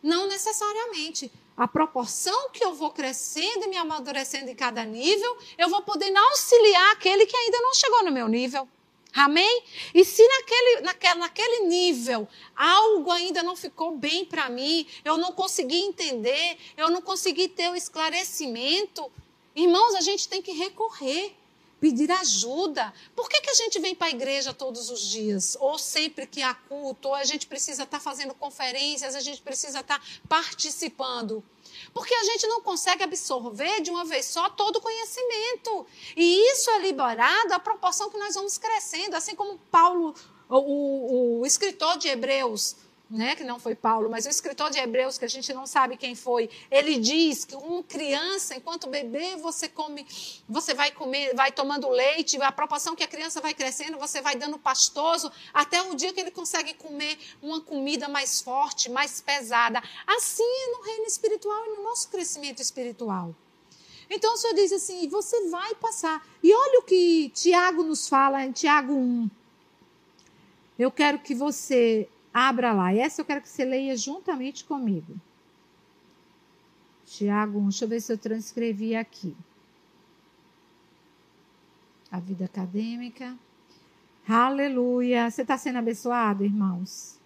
Não 0.00 0.28
necessariamente. 0.28 1.32
A 1.56 1.66
proporção 1.66 2.50
que 2.50 2.64
eu 2.64 2.74
vou 2.74 2.92
crescendo 2.92 3.64
e 3.64 3.68
me 3.70 3.76
amadurecendo 3.76 4.48
em 4.48 4.54
cada 4.54 4.84
nível, 4.84 5.36
eu 5.58 5.68
vou 5.68 5.82
poder 5.82 6.16
auxiliar 6.16 6.92
aquele 6.92 7.26
que 7.26 7.36
ainda 7.36 7.58
não 7.58 7.74
chegou 7.74 8.04
no 8.04 8.12
meu 8.12 8.28
nível. 8.28 8.68
Amém? 9.14 9.62
E 9.94 10.04
se 10.04 10.26
naquele, 10.26 10.80
naquele, 10.80 11.14
naquele 11.20 11.66
nível 11.66 12.26
algo 12.56 13.12
ainda 13.12 13.44
não 13.44 13.54
ficou 13.54 13.96
bem 13.96 14.24
para 14.24 14.50
mim, 14.50 14.84
eu 15.04 15.16
não 15.16 15.30
consegui 15.30 15.76
entender, 15.76 16.58
eu 16.76 16.90
não 16.90 17.00
consegui 17.00 17.46
ter 17.46 17.70
o 17.70 17.76
esclarecimento, 17.76 19.08
irmãos, 19.54 19.94
a 19.94 20.00
gente 20.00 20.28
tem 20.28 20.42
que 20.42 20.50
recorrer, 20.50 21.32
pedir 21.84 22.10
ajuda. 22.10 22.94
Por 23.14 23.28
que, 23.28 23.42
que 23.42 23.50
a 23.50 23.54
gente 23.54 23.78
vem 23.78 23.94
para 23.94 24.06
a 24.06 24.10
igreja 24.10 24.54
todos 24.54 24.88
os 24.88 25.02
dias? 25.02 25.54
Ou 25.60 25.78
sempre 25.78 26.26
que 26.26 26.40
há 26.40 26.54
culto, 26.54 27.08
ou 27.08 27.14
a 27.14 27.24
gente 27.24 27.46
precisa 27.46 27.82
estar 27.82 27.98
tá 27.98 28.02
fazendo 28.02 28.32
conferências, 28.32 29.14
a 29.14 29.20
gente 29.20 29.42
precisa 29.42 29.80
estar 29.80 29.98
tá 29.98 30.04
participando? 30.26 31.44
Porque 31.92 32.14
a 32.14 32.24
gente 32.24 32.46
não 32.46 32.62
consegue 32.62 33.02
absorver 33.02 33.82
de 33.82 33.90
uma 33.90 34.02
vez 34.02 34.24
só 34.24 34.48
todo 34.48 34.76
o 34.76 34.80
conhecimento. 34.80 35.86
E 36.16 36.52
isso 36.52 36.70
é 36.70 36.78
liberado 36.78 37.52
à 37.52 37.58
proporção 37.58 38.08
que 38.08 38.16
nós 38.16 38.34
vamos 38.34 38.56
crescendo, 38.56 39.14
assim 39.14 39.34
como 39.34 39.58
Paulo, 39.70 40.14
o, 40.48 40.56
o, 40.56 41.40
o 41.40 41.46
escritor 41.46 41.98
de 41.98 42.08
Hebreus, 42.08 42.76
né, 43.14 43.36
que 43.36 43.44
não 43.44 43.60
foi 43.60 43.76
Paulo, 43.76 44.10
mas 44.10 44.26
o 44.26 44.28
escritor 44.28 44.70
de 44.70 44.78
Hebreus, 44.78 45.16
que 45.16 45.24
a 45.24 45.28
gente 45.28 45.54
não 45.54 45.66
sabe 45.66 45.96
quem 45.96 46.16
foi, 46.16 46.50
ele 46.68 46.98
diz 46.98 47.44
que 47.44 47.54
uma 47.54 47.82
criança, 47.84 48.56
enquanto 48.56 48.88
bebê, 48.88 49.36
você 49.36 49.68
come, 49.68 50.04
você 50.48 50.74
vai 50.74 50.90
comer, 50.90 51.32
vai 51.32 51.52
tomando 51.52 51.88
leite, 51.88 52.36
a 52.42 52.50
proporção 52.50 52.96
que 52.96 53.04
a 53.04 53.08
criança 53.08 53.40
vai 53.40 53.54
crescendo, 53.54 53.98
você 53.98 54.20
vai 54.20 54.34
dando 54.34 54.58
pastoso, 54.58 55.30
até 55.52 55.80
o 55.80 55.94
dia 55.94 56.12
que 56.12 56.20
ele 56.20 56.32
consegue 56.32 56.74
comer 56.74 57.16
uma 57.40 57.60
comida 57.60 58.08
mais 58.08 58.40
forte, 58.40 58.90
mais 58.90 59.20
pesada. 59.20 59.80
Assim 60.04 60.42
é 60.42 60.76
no 60.76 60.82
reino 60.82 61.04
espiritual 61.06 61.66
e 61.66 61.76
no 61.76 61.84
nosso 61.84 62.08
crescimento 62.08 62.60
espiritual. 62.60 63.32
Então 64.10 64.34
o 64.34 64.36
Senhor 64.36 64.54
diz 64.54 64.72
assim: 64.72 65.08
você 65.08 65.48
vai 65.48 65.74
passar. 65.76 66.26
E 66.42 66.52
olha 66.52 66.80
o 66.80 66.82
que 66.82 67.30
Tiago 67.30 67.84
nos 67.84 68.08
fala 68.08 68.44
em 68.44 68.52
Tiago 68.52 68.92
1. 68.92 69.30
Eu 70.78 70.90
quero 70.90 71.20
que 71.20 71.34
você 71.34 72.08
Abra 72.34 72.72
lá. 72.72 72.92
Essa 72.92 73.20
eu 73.20 73.24
quero 73.24 73.40
que 73.40 73.48
você 73.48 73.64
leia 73.64 73.96
juntamente 73.96 74.64
comigo. 74.64 75.14
Tiago 77.06 77.60
1, 77.60 77.62
deixa 77.62 77.84
eu 77.84 77.88
ver 77.88 78.00
se 78.00 78.12
eu 78.12 78.18
transcrevi 78.18 78.96
aqui. 78.96 79.36
A 82.10 82.18
vida 82.18 82.46
acadêmica. 82.46 83.38
Aleluia. 84.26 85.30
Você 85.30 85.42
está 85.42 85.56
sendo 85.56 85.78
abençoado, 85.78 86.44
irmãos? 86.44 87.20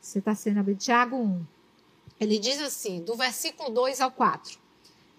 Você 0.00 0.18
está 0.18 0.34
sendo 0.34 0.58
abençoado. 0.58 0.84
Tiago 0.84 1.16
1. 1.16 1.46
Ele 2.18 2.38
diz 2.38 2.60
assim, 2.60 3.00
do 3.02 3.14
versículo 3.14 3.70
2 3.70 4.00
ao 4.00 4.10
4. 4.10 4.58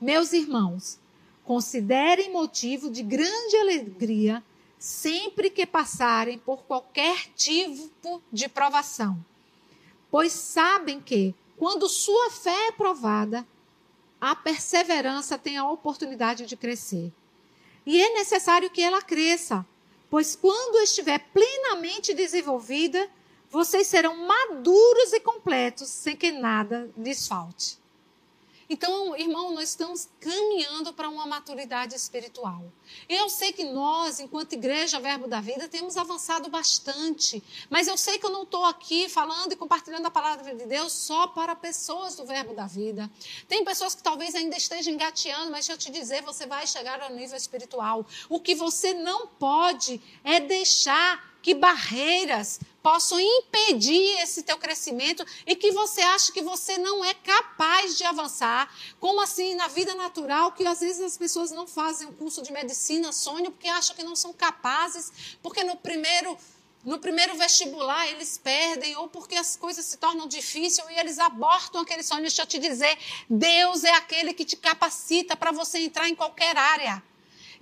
Meus 0.01 0.33
irmãos, 0.33 0.99
considerem 1.45 2.31
motivo 2.31 2.89
de 2.89 3.03
grande 3.03 3.55
alegria 3.55 4.43
sempre 4.83 5.49
que 5.49 5.65
passarem 5.65 6.37
por 6.37 6.63
qualquer 6.63 7.27
tipo 7.37 8.21
de 8.29 8.49
provação, 8.49 9.25
pois 10.11 10.33
sabem 10.33 10.99
que, 10.99 11.33
quando 11.57 11.87
sua 11.87 12.29
fé 12.29 12.67
é 12.67 12.71
provada, 12.73 13.47
a 14.19 14.35
perseverança 14.35 15.37
tem 15.37 15.55
a 15.55 15.69
oportunidade 15.69 16.45
de 16.45 16.57
crescer. 16.57 17.13
E 17.85 18.01
é 18.01 18.13
necessário 18.15 18.69
que 18.69 18.81
ela 18.81 19.01
cresça, 19.01 19.65
pois 20.09 20.35
quando 20.35 20.83
estiver 20.83 21.19
plenamente 21.31 22.13
desenvolvida, 22.13 23.09
vocês 23.49 23.87
serão 23.87 24.17
maduros 24.27 25.13
e 25.13 25.19
completos, 25.21 25.87
sem 25.87 26.13
que 26.13 26.29
nada 26.29 26.91
lhes 26.97 27.25
falte. 27.25 27.79
Então, 28.69 29.15
irmão, 29.15 29.51
nós 29.51 29.69
estamos 29.69 30.07
caminhando 30.19 30.93
para 30.93 31.09
uma 31.09 31.25
maturidade 31.25 31.95
espiritual. 31.95 32.71
Eu 33.09 33.29
sei 33.29 33.51
que 33.51 33.63
nós, 33.63 34.19
enquanto 34.19 34.53
Igreja 34.53 34.99
Verbo 34.99 35.27
da 35.27 35.41
Vida, 35.41 35.67
temos 35.67 35.97
avançado 35.97 36.49
bastante, 36.49 37.43
mas 37.69 37.87
eu 37.87 37.97
sei 37.97 38.17
que 38.17 38.25
eu 38.25 38.29
não 38.29 38.43
estou 38.43 38.65
aqui 38.65 39.09
falando 39.09 39.51
e 39.51 39.55
compartilhando 39.55 40.05
a 40.05 40.11
palavra 40.11 40.55
de 40.55 40.65
Deus 40.65 40.93
só 40.93 41.27
para 41.27 41.55
pessoas 41.55 42.15
do 42.15 42.25
Verbo 42.25 42.53
da 42.53 42.65
Vida. 42.65 43.09
Tem 43.47 43.63
pessoas 43.65 43.95
que 43.95 44.03
talvez 44.03 44.35
ainda 44.35 44.55
estejam 44.55 44.93
engateando, 44.93 45.51
mas 45.51 45.65
deixa 45.65 45.73
eu 45.73 45.77
te 45.77 45.91
dizer, 45.91 46.21
você 46.21 46.45
vai 46.45 46.65
chegar 46.67 47.01
ao 47.01 47.11
nível 47.11 47.37
espiritual. 47.37 48.05
O 48.29 48.39
que 48.39 48.55
você 48.55 48.93
não 48.93 49.27
pode 49.27 50.01
é 50.23 50.39
deixar 50.39 51.32
que 51.43 51.53
barreiras 51.53 52.61
possam 52.81 53.19
impedir 53.19 54.21
esse 54.21 54.43
teu 54.43 54.57
crescimento 54.57 55.25
e 55.45 55.55
que 55.55 55.71
você 55.71 56.01
acha 56.01 56.31
que 56.31 56.41
você 56.41 56.77
não 56.77 57.03
é 57.03 57.13
capaz 57.13 57.97
de 57.97 58.05
avançar, 58.05 58.73
como 58.99 59.21
assim 59.21 59.53
na 59.53 59.67
vida 59.67 59.93
natural, 59.93 60.53
que 60.53 60.65
às 60.65 60.79
vezes 60.79 61.01
as 61.01 61.17
pessoas 61.17 61.51
não 61.51 61.67
fazem 61.67 62.07
o 62.07 62.13
curso 62.13 62.41
de 62.41 62.51
medicina, 62.51 63.11
sonham 63.11 63.51
porque 63.51 63.67
acham 63.67 63.95
que 63.95 64.03
não 64.03 64.15
são 64.15 64.31
capazes, 64.33 65.37
porque 65.43 65.63
no 65.63 65.75
primeiro 65.75 66.35
no 66.83 66.99
primeiro 66.99 67.33
vestibular 67.35 68.09
eles 68.09 68.37
perdem 68.37 68.97
ou 68.97 69.07
porque 69.07 69.35
as 69.35 69.55
coisas 69.55 69.85
se 69.85 69.97
tornam 69.97 70.27
difíceis 70.27 70.85
e 70.89 70.99
eles 70.99 71.17
abortam 71.17 71.81
aquele 71.81 72.03
sonho. 72.03 72.21
Deixa 72.21 72.41
eu 72.41 72.45
te 72.45 72.59
dizer, 72.59 72.97
Deus 73.29 73.85
é 73.85 73.91
aquele 73.91 74.33
que 74.33 74.43
te 74.43 74.57
capacita 74.57 75.33
para 75.33 75.53
você 75.53 75.79
entrar 75.79 76.09
em 76.09 76.15
qualquer 76.15 76.57
área. 76.57 77.01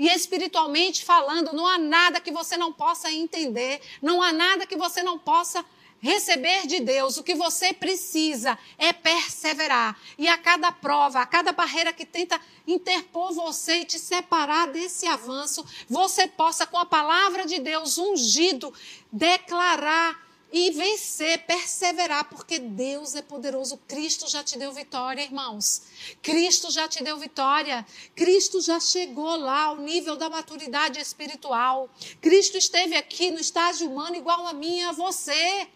E 0.01 0.07
espiritualmente 0.07 1.05
falando, 1.05 1.53
não 1.53 1.67
há 1.67 1.77
nada 1.77 2.19
que 2.19 2.31
você 2.31 2.57
não 2.57 2.73
possa 2.73 3.11
entender, 3.11 3.79
não 4.01 4.19
há 4.19 4.33
nada 4.33 4.65
que 4.65 4.75
você 4.75 5.03
não 5.03 5.19
possa 5.19 5.63
receber 5.99 6.65
de 6.65 6.79
Deus. 6.79 7.17
O 7.17 7.23
que 7.23 7.35
você 7.35 7.71
precisa 7.71 8.57
é 8.79 8.91
perseverar. 8.91 9.95
E 10.17 10.27
a 10.27 10.39
cada 10.39 10.71
prova, 10.71 11.21
a 11.21 11.25
cada 11.27 11.51
barreira 11.51 11.93
que 11.93 12.03
tenta 12.03 12.41
interpor 12.65 13.31
você 13.31 13.81
e 13.81 13.85
te 13.85 13.99
separar 13.99 14.69
desse 14.69 15.05
avanço, 15.05 15.63
você 15.87 16.25
possa, 16.25 16.65
com 16.65 16.79
a 16.79 16.85
palavra 16.87 17.45
de 17.45 17.59
Deus 17.59 17.99
ungido, 17.99 18.73
declarar 19.11 20.19
e 20.51 20.71
vencer, 20.71 21.45
perseverar, 21.45 22.25
porque 22.25 22.59
Deus 22.59 23.15
é 23.15 23.21
poderoso. 23.21 23.77
Cristo 23.87 24.29
já 24.29 24.43
te 24.43 24.57
deu 24.57 24.73
vitória, 24.73 25.23
irmãos. 25.23 25.83
Cristo 26.21 26.69
já 26.69 26.87
te 26.87 27.01
deu 27.03 27.17
vitória. 27.17 27.85
Cristo 28.15 28.59
já 28.59 28.79
chegou 28.79 29.37
lá 29.37 29.65
ao 29.65 29.77
nível 29.77 30.15
da 30.15 30.29
maturidade 30.29 30.99
espiritual. 30.99 31.89
Cristo 32.19 32.57
esteve 32.57 32.95
aqui 32.95 33.31
no 33.31 33.39
estágio 33.39 33.89
humano 33.89 34.15
igual 34.15 34.45
a 34.45 34.53
mim 34.53 34.79
e 34.79 34.83
a 34.83 34.91
você. 34.91 35.67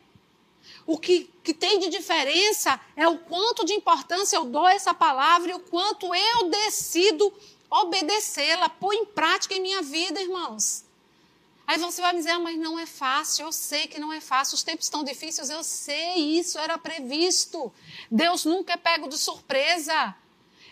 O 0.86 0.98
que, 0.98 1.30
que 1.44 1.54
tem 1.54 1.80
de 1.80 1.90
diferença 1.90 2.80
é 2.96 3.08
o 3.08 3.18
quanto 3.20 3.66
de 3.66 3.74
importância 3.74 4.36
eu 4.36 4.46
dou 4.46 4.66
a 4.66 4.74
essa 4.74 4.94
palavra 4.94 5.52
e 5.52 5.54
o 5.56 5.60
quanto 5.60 6.14
eu 6.14 6.50
decido 6.50 7.34
obedecê-la, 7.70 8.70
pôr 8.70 8.94
em 8.94 9.06
prática 9.06 9.56
em 9.56 9.62
minha 9.62 9.82
vida, 9.82 10.22
irmãos. 10.22 10.85
Aí 11.68 11.80
você 11.80 12.00
vai 12.00 12.14
me 12.14 12.20
dizer, 12.20 12.32
ah, 12.32 12.40
mas 12.40 12.58
não 12.58 12.78
é 12.78 12.86
fácil. 12.86 13.46
Eu 13.46 13.52
sei 13.52 13.88
que 13.88 14.00
não 14.00 14.14
é 14.14 14.22
fácil. 14.22 14.56
Os 14.56 14.64
tempos 14.64 14.86
estão 14.86 15.04
difíceis, 15.04 15.50
eu 15.50 15.64
sei. 15.64 16.38
Isso 16.40 16.60
era 16.60 16.78
previsto. 16.78 17.74
Deus 18.10 18.46
nunca 18.46 18.74
é 18.74 18.78
pego 18.78 19.08
de 19.08 19.18
surpresa. 19.18 20.16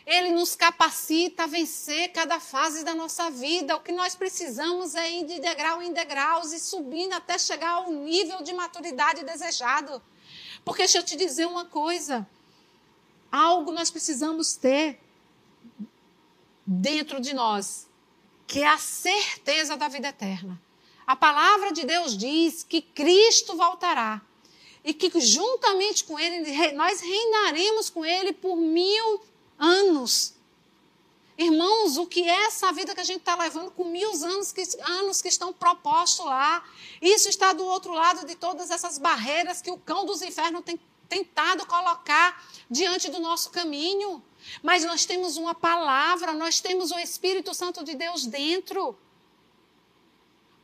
Ele 0.06 0.32
nos 0.32 0.56
capacita 0.56 1.44
a 1.44 1.48
vencer 1.48 2.12
cada 2.12 2.40
fase 2.40 2.84
da 2.84 2.94
nossa 2.94 3.32
vida. 3.32 3.76
O 3.76 3.80
que 3.80 3.92
nós 3.92 4.16
precisamos 4.16 4.94
é 4.94 5.10
ir 5.10 5.26
de 5.26 5.40
degrau 5.40 5.82
em 5.82 5.94
degraus 5.94 6.52
e 6.52 6.60
subindo 6.60 7.14
até 7.14 7.38
chegar 7.40 7.72
ao 7.72 7.92
nível 7.92 8.44
de 8.44 8.54
maturidade 8.54 9.24
desejado. 9.24 10.02
Porque 10.64 10.84
deixa 10.84 11.00
eu 11.00 11.04
te 11.04 11.16
dizer 11.16 11.48
uma 11.48 11.66
coisa: 11.66 12.28
algo 13.32 13.72
nós 13.72 13.90
precisamos 13.90 14.56
ter 14.56 15.00
dentro 16.66 17.20
de 17.20 17.34
nós, 17.34 17.88
que 18.46 18.62
é 18.62 18.68
a 18.68 18.78
certeza 18.78 19.76
da 19.76 19.88
vida 19.88 20.10
eterna. 20.10 20.62
A 21.06 21.16
palavra 21.16 21.72
de 21.72 21.86
Deus 21.86 22.18
diz 22.18 22.64
que 22.64 22.82
Cristo 22.82 23.56
voltará 23.56 24.22
e 24.84 24.94
que 24.94 25.20
juntamente 25.20 26.04
com 26.04 26.20
Ele 26.20 26.72
nós 26.74 27.02
reinaremos 27.02 27.90
com 27.90 28.06
Ele 28.06 28.34
por 28.34 28.56
mil 28.56 29.22
anos. 29.58 30.34
Irmãos, 31.38 31.98
o 31.98 32.06
que 32.06 32.30
é 32.30 32.46
essa 32.46 32.72
vida 32.72 32.94
que 32.94 33.02
a 33.02 33.04
gente 33.04 33.20
está 33.20 33.36
levando 33.36 33.72
com 33.72 33.86
mil 33.86 34.12
anos 34.24 34.52
que, 34.52 34.62
anos 34.84 35.22
que 35.22 35.28
estão 35.28 35.52
propostos 35.52 36.26
lá? 36.26 36.64
Isso 37.02 37.28
está 37.28 37.54
do 37.54 37.66
outro 37.66 37.92
lado 37.92 38.26
de 38.26 38.36
todas 38.36 38.70
essas 38.70 39.00
barreiras 39.00 39.62
que 39.62 39.72
o 39.72 39.78
cão 39.78 40.06
dos 40.06 40.22
infernos 40.22 40.64
tem 40.64 40.80
tentado 41.10 41.66
colocar 41.66 42.44
diante 42.70 43.10
do 43.10 43.20
nosso 43.20 43.50
caminho. 43.50 44.24
Mas 44.62 44.84
nós 44.84 45.06
temos 45.06 45.38
uma 45.38 45.56
palavra, 45.56 46.34
nós 46.34 46.60
temos 46.60 46.92
o 46.92 47.00
Espírito 47.00 47.54
Santo 47.54 47.84
de 47.84 47.96
Deus 47.96 48.26
dentro. 48.26 48.96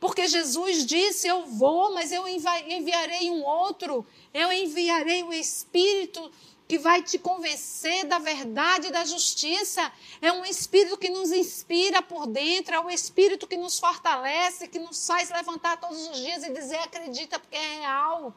Porque 0.00 0.26
Jesus 0.26 0.86
disse: 0.86 1.28
Eu 1.28 1.44
vou, 1.44 1.92
mas 1.92 2.10
eu 2.10 2.26
enviarei 2.26 3.30
um 3.30 3.44
outro, 3.44 4.04
eu 4.32 4.50
enviarei 4.50 5.22
o 5.22 5.32
Espírito 5.32 6.32
que 6.66 6.78
vai 6.78 7.02
te 7.02 7.18
convencer 7.18 8.06
da 8.06 8.18
verdade 8.18 8.86
e 8.86 8.92
da 8.92 9.04
justiça. 9.04 9.92
É 10.22 10.32
um 10.32 10.44
Espírito 10.44 10.96
que 10.96 11.10
nos 11.10 11.30
inspira 11.32 12.00
por 12.00 12.26
dentro, 12.26 12.74
é 12.74 12.80
o 12.80 12.84
um 12.84 12.90
Espírito 12.90 13.46
que 13.46 13.58
nos 13.58 13.78
fortalece, 13.78 14.68
que 14.68 14.78
nos 14.78 15.06
faz 15.06 15.30
levantar 15.30 15.78
todos 15.78 16.08
os 16.08 16.16
dias 16.16 16.44
e 16.44 16.50
dizer: 16.50 16.78
acredita, 16.78 17.38
porque 17.38 17.56
é 17.56 17.80
real. 17.80 18.34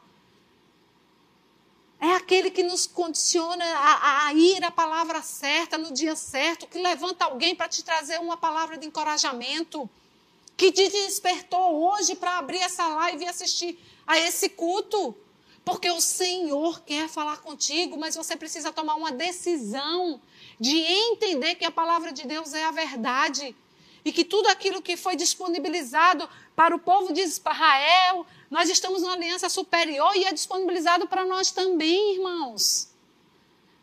É 1.98 2.10
aquele 2.16 2.50
que 2.50 2.62
nos 2.62 2.86
condiciona 2.86 3.64
a, 3.64 4.26
a 4.26 4.34
ir 4.34 4.62
à 4.62 4.70
palavra 4.70 5.22
certa 5.22 5.78
no 5.78 5.92
dia 5.92 6.14
certo, 6.14 6.66
que 6.66 6.78
levanta 6.78 7.24
alguém 7.24 7.54
para 7.54 7.68
te 7.68 7.82
trazer 7.82 8.20
uma 8.20 8.36
palavra 8.36 8.76
de 8.76 8.86
encorajamento 8.86 9.88
que 10.56 10.70
te 10.70 10.88
despertou 10.88 11.90
hoje 11.90 12.14
para 12.14 12.38
abrir 12.38 12.58
essa 12.58 12.86
live 12.86 13.24
e 13.24 13.28
assistir 13.28 13.78
a 14.06 14.18
esse 14.18 14.48
culto. 14.48 15.16
Porque 15.64 15.90
o 15.90 16.00
Senhor 16.00 16.82
quer 16.82 17.08
falar 17.08 17.38
contigo, 17.38 17.96
mas 17.96 18.14
você 18.14 18.36
precisa 18.36 18.70
tomar 18.70 18.94
uma 18.96 19.10
decisão 19.10 20.20
de 20.60 20.76
entender 20.76 21.54
que 21.54 21.64
a 21.64 21.70
palavra 21.70 22.12
de 22.12 22.26
Deus 22.26 22.52
é 22.52 22.64
a 22.64 22.70
verdade 22.70 23.56
e 24.04 24.12
que 24.12 24.24
tudo 24.24 24.48
aquilo 24.48 24.82
que 24.82 24.96
foi 24.96 25.16
disponibilizado 25.16 26.28
para 26.54 26.76
o 26.76 26.78
povo 26.78 27.12
de 27.12 27.22
Israel, 27.22 28.26
nós 28.50 28.68
estamos 28.68 29.00
numa 29.00 29.14
aliança 29.14 29.48
superior 29.48 30.14
e 30.14 30.24
é 30.24 30.32
disponibilizado 30.32 31.08
para 31.08 31.24
nós 31.24 31.50
também, 31.50 32.16
irmãos. 32.16 32.90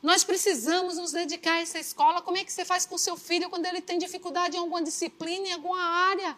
Nós 0.03 0.23
precisamos 0.23 0.97
nos 0.97 1.11
dedicar 1.11 1.53
a 1.53 1.61
essa 1.61 1.79
escola. 1.79 2.21
Como 2.21 2.37
é 2.37 2.43
que 2.43 2.53
você 2.53 2.63
faz 2.63 2.85
com 2.85 2.97
seu 2.97 3.17
filho 3.17 3.49
quando 3.49 3.65
ele 3.65 3.81
tem 3.81 3.97
dificuldade 3.97 4.55
em 4.55 4.59
alguma 4.59 4.81
disciplina, 4.81 5.47
em 5.47 5.53
alguma 5.53 5.81
área? 5.81 6.37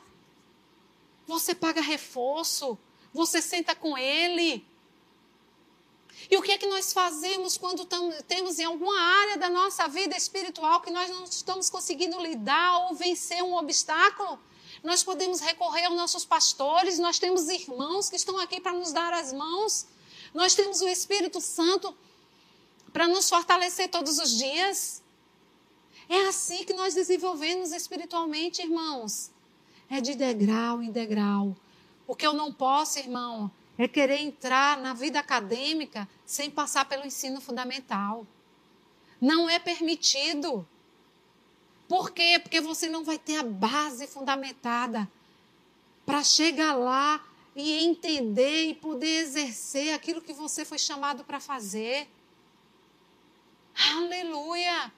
Você 1.26 1.56
paga 1.56 1.82
reforço, 1.82 2.78
você 3.14 3.42
senta 3.42 3.74
com 3.76 3.98
ele. 3.98 4.66
E 6.30 6.38
o 6.38 6.42
que 6.42 6.52
é 6.52 6.58
que 6.58 6.68
nós 6.68 6.94
fazemos 6.94 7.58
quando 7.58 7.86
temos 8.28 8.60
em 8.60 8.66
alguma 8.66 9.00
área 9.00 9.38
da 9.38 9.50
nossa 9.50 9.88
vida 9.88 10.16
espiritual 10.16 10.82
que 10.82 10.92
nós 10.92 11.10
não 11.10 11.24
estamos 11.24 11.70
conseguindo 11.70 12.20
lidar 12.20 12.88
ou 12.88 12.96
vencer 12.96 13.42
um 13.44 13.56
obstáculo? 13.56 14.40
Nós 14.84 15.04
podemos 15.04 15.40
recorrer 15.40 15.86
aos 15.86 15.96
nossos 15.96 16.26
pastores, 16.26 17.00
nós 17.00 17.20
temos 17.20 17.48
irmãos 17.48 18.10
que 18.10 18.16
estão 18.16 18.38
aqui 18.38 18.60
para 18.60 18.74
nos 18.74 18.92
dar 18.92 19.14
as 19.14 19.32
mãos, 19.32 19.88
nós 20.34 20.56
temos 20.56 20.82
o 20.82 20.88
Espírito 20.88 21.40
Santo 21.40 21.96
para 22.92 23.08
nos 23.08 23.30
fortalecer 23.30 23.90
todos 23.90 24.18
os 24.20 24.38
dias. 24.38 25.02
É 26.10 26.28
assim 26.28 26.66
que 26.66 26.74
nós 26.74 26.94
desenvolvemos 26.94 27.72
espiritualmente, 27.72 28.62
irmãos 28.62 29.33
é 29.96 30.02
de 30.02 30.16
degrau 30.16 30.82
em 30.82 30.92
degrau. 30.92 31.56
O 32.08 32.16
que 32.16 32.26
eu 32.26 32.34
não 32.34 32.52
posso, 32.52 32.98
irmão, 32.98 33.52
é 33.78 33.88
querer 33.88 34.22
entrar 34.22 34.78
na 34.78 34.94
vida 34.94 35.20
acadêmica 35.20 36.10
sem 36.26 36.50
passar 36.50 36.86
pelo 36.86 37.06
ensino 37.06 37.40
fundamental. 37.40 38.26
Não 39.22 39.48
é 39.48 39.60
permitido. 39.60 40.68
Por 41.88 42.10
quê? 42.10 42.40
Porque 42.42 42.60
você 42.60 42.90
não 42.90 43.04
vai 43.04 43.20
ter 43.20 43.38
a 43.38 43.44
base 43.44 44.08
fundamentada 44.08 45.10
para 46.06 46.24
chegar 46.24 46.74
lá 46.74 47.24
e 47.56 47.86
entender 47.86 48.70
e 48.70 48.74
poder 48.74 49.22
exercer 49.22 49.94
aquilo 49.94 50.22
que 50.22 50.34
você 50.34 50.66
foi 50.66 50.80
chamado 50.80 51.24
para 51.24 51.40
fazer. 51.40 52.08
Aleluia! 53.96 54.92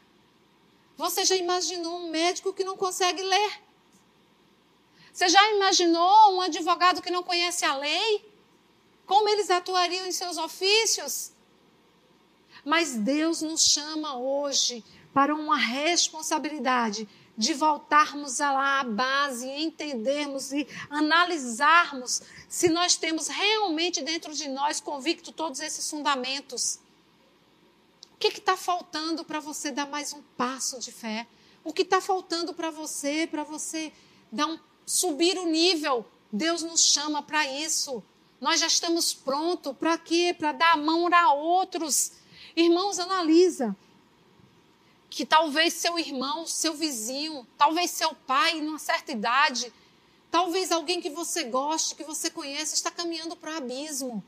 Você 0.96 1.26
já 1.26 1.36
imaginou 1.36 2.00
um 2.00 2.10
médico 2.10 2.54
que 2.54 2.64
não 2.64 2.78
consegue 2.78 3.22
ler? 3.22 3.65
Você 5.16 5.30
já 5.30 5.52
imaginou 5.54 6.36
um 6.36 6.42
advogado 6.42 7.02
que 7.02 7.10
não 7.10 7.24
conhece 7.24 7.64
a 7.64 7.78
lei? 7.78 8.30
Como 9.06 9.30
eles 9.30 9.50
atuariam 9.50 10.06
em 10.06 10.12
seus 10.12 10.38
ofícios? 10.38 11.32
Mas 12.66 12.96
Deus 12.96 13.42
nos 13.42 13.62
chama 13.62 14.18
hoje 14.18 14.84
para 15.14 15.34
uma 15.34 15.56
responsabilidade 15.56 17.08
de 17.38 17.54
voltarmos 17.54 18.40
lá 18.40 18.82
à 18.82 18.84
base, 18.84 19.48
entendermos 19.48 20.52
e 20.52 20.68
analisarmos 20.90 22.22
se 22.50 22.68
nós 22.68 22.98
temos 22.98 23.30
realmente 23.30 24.02
dentro 24.02 24.34
de 24.34 24.50
nós 24.50 24.82
convicto 24.82 25.32
todos 25.32 25.62
esses 25.62 25.90
fundamentos. 25.90 26.78
O 28.16 28.18
que 28.18 28.28
está 28.28 28.58
faltando 28.58 29.24
para 29.24 29.40
você 29.40 29.72
dar 29.72 29.88
mais 29.88 30.12
um 30.12 30.22
passo 30.36 30.78
de 30.78 30.92
fé? 30.92 31.26
O 31.64 31.72
que 31.72 31.84
está 31.84 32.02
faltando 32.02 32.54
para 32.54 32.70
você, 32.70 33.26
para 33.26 33.46
você 33.46 33.94
dar 34.30 34.48
um 34.48 34.60
subir 34.86 35.38
o 35.38 35.46
nível. 35.46 36.06
Deus 36.32 36.62
nos 36.62 36.82
chama 36.86 37.22
para 37.22 37.46
isso. 37.48 38.04
Nós 38.40 38.60
já 38.60 38.68
estamos 38.68 39.14
prontos 39.14 39.76
para 39.78 39.98
quê? 39.98 40.36
Para 40.38 40.52
dar 40.52 40.74
a 40.74 40.78
mão 40.78 41.08
a 41.14 41.34
outros. 41.34 42.12
Irmãos, 42.56 43.00
analisa 43.00 43.76
que 45.16 45.26
talvez 45.26 45.74
seu 45.74 45.98
irmão, 45.98 46.46
seu 46.46 46.74
vizinho, 46.74 47.48
talvez 47.58 47.90
seu 47.90 48.14
pai, 48.14 48.60
numa 48.60 48.78
certa 48.78 49.14
idade, 49.14 49.72
talvez 50.30 50.74
alguém 50.74 51.00
que 51.00 51.10
você 51.10 51.46
goste, 51.46 51.96
que 51.96 52.04
você 52.04 52.30
conheça, 52.30 52.76
está 52.76 52.92
caminhando 52.92 53.34
para 53.34 53.54
o 53.54 53.56
abismo. 53.56 54.22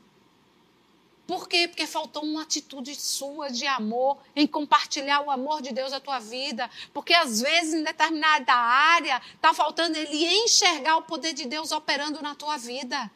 Por 1.28 1.46
quê? 1.46 1.68
Porque 1.68 1.86
faltou 1.86 2.22
uma 2.22 2.40
atitude 2.40 2.94
sua 2.94 3.50
de 3.50 3.66
amor, 3.66 4.16
em 4.34 4.46
compartilhar 4.46 5.20
o 5.20 5.30
amor 5.30 5.60
de 5.60 5.74
Deus 5.74 5.92
na 5.92 6.00
tua 6.00 6.18
vida. 6.18 6.70
Porque 6.90 7.12
às 7.12 7.42
vezes, 7.42 7.74
em 7.74 7.82
determinada 7.82 8.54
área, 8.54 9.20
está 9.34 9.52
faltando 9.52 9.98
ele 9.98 10.24
enxergar 10.24 10.96
o 10.96 11.02
poder 11.02 11.34
de 11.34 11.44
Deus 11.44 11.70
operando 11.70 12.22
na 12.22 12.34
tua 12.34 12.56
vida. 12.56 13.10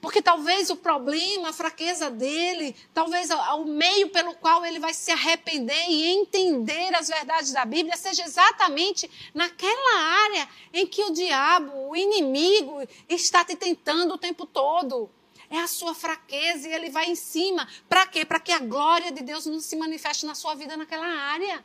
Porque 0.00 0.20
talvez 0.20 0.70
o 0.70 0.76
problema, 0.76 1.50
a 1.50 1.52
fraqueza 1.52 2.10
dele, 2.10 2.74
talvez 2.92 3.30
o 3.30 3.64
meio 3.64 4.10
pelo 4.10 4.34
qual 4.34 4.66
ele 4.66 4.80
vai 4.80 4.92
se 4.92 5.12
arrepender 5.12 5.86
e 5.88 6.08
entender 6.16 6.92
as 6.96 7.06
verdades 7.06 7.52
da 7.52 7.64
Bíblia 7.64 7.96
seja 7.96 8.24
exatamente 8.24 9.08
naquela 9.32 10.00
área 10.24 10.48
em 10.72 10.84
que 10.84 11.04
o 11.04 11.12
diabo, 11.12 11.90
o 11.90 11.94
inimigo, 11.94 12.82
está 13.08 13.44
te 13.44 13.54
tentando 13.54 14.14
o 14.14 14.18
tempo 14.18 14.44
todo 14.44 15.08
é 15.50 15.58
a 15.58 15.66
sua 15.66 15.94
fraqueza 15.94 16.68
e 16.68 16.72
ele 16.72 16.90
vai 16.90 17.06
em 17.06 17.14
cima. 17.14 17.68
Para 17.88 18.06
quê? 18.06 18.24
Para 18.24 18.40
que 18.40 18.52
a 18.52 18.58
glória 18.58 19.12
de 19.12 19.22
Deus 19.22 19.46
não 19.46 19.60
se 19.60 19.76
manifeste 19.76 20.26
na 20.26 20.34
sua 20.34 20.54
vida 20.54 20.76
naquela 20.76 21.06
área. 21.06 21.64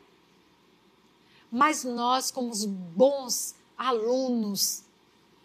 Mas 1.50 1.84
nós, 1.84 2.30
como 2.30 2.50
os 2.50 2.64
bons 2.64 3.54
alunos 3.76 4.84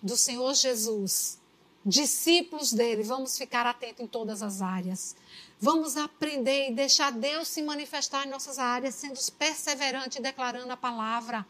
do 0.01 0.15
Senhor 0.15 0.53
Jesus, 0.53 1.39
discípulos 1.85 2.73
dele, 2.73 3.01
vamos 3.03 3.37
ficar 3.37 3.65
atentos 3.65 4.01
em 4.01 4.07
todas 4.07 4.43
as 4.43 4.61
áreas. 4.61 5.15
Vamos 5.59 5.97
aprender 5.97 6.69
e 6.69 6.73
deixar 6.73 7.11
Deus 7.11 7.47
se 7.47 7.61
manifestar 7.61 8.27
em 8.27 8.29
nossas 8.29 8.59
áreas, 8.59 8.95
sendo 8.95 9.19
perseverante 9.37 10.19
e 10.19 10.21
declarando 10.21 10.71
a 10.71 10.77
palavra. 10.77 11.45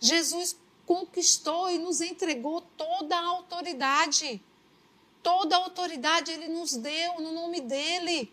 Jesus 0.00 0.56
conquistou 0.86 1.68
e 1.68 1.78
nos 1.78 2.00
entregou 2.00 2.62
toda 2.62 3.14
a 3.14 3.26
autoridade. 3.26 4.42
Toda 5.22 5.56
a 5.56 5.58
autoridade 5.58 6.30
Ele 6.30 6.48
nos 6.48 6.74
deu 6.74 7.20
no 7.20 7.32
nome 7.32 7.60
dEle. 7.60 8.32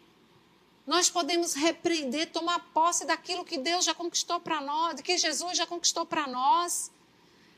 Nós 0.86 1.10
podemos 1.10 1.54
repreender, 1.54 2.32
tomar 2.32 2.60
posse 2.74 3.06
daquilo 3.06 3.44
que 3.44 3.58
Deus 3.58 3.86
já 3.86 3.94
conquistou 3.94 4.40
para 4.40 4.62
nós, 4.62 5.02
que 5.02 5.18
Jesus 5.18 5.58
já 5.58 5.66
conquistou 5.66 6.06
para 6.06 6.28
nós. 6.28 6.92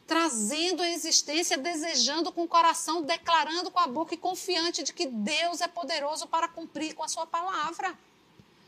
trazendo 0.07 0.81
a 0.81 0.89
existência, 0.89 1.57
desejando 1.57 2.31
com 2.31 2.43
o 2.43 2.47
coração, 2.47 3.01
declarando 3.01 3.69
com 3.69 3.79
a 3.79 3.87
boca 3.87 4.13
e 4.13 4.17
confiante 4.17 4.81
de 4.81 4.93
que 4.93 5.05
Deus 5.05 5.59
é 5.59 5.67
poderoso 5.67 6.25
para 6.27 6.47
cumprir 6.47 6.95
com 6.95 7.03
a 7.03 7.09
sua 7.09 7.27
palavra. 7.27 7.93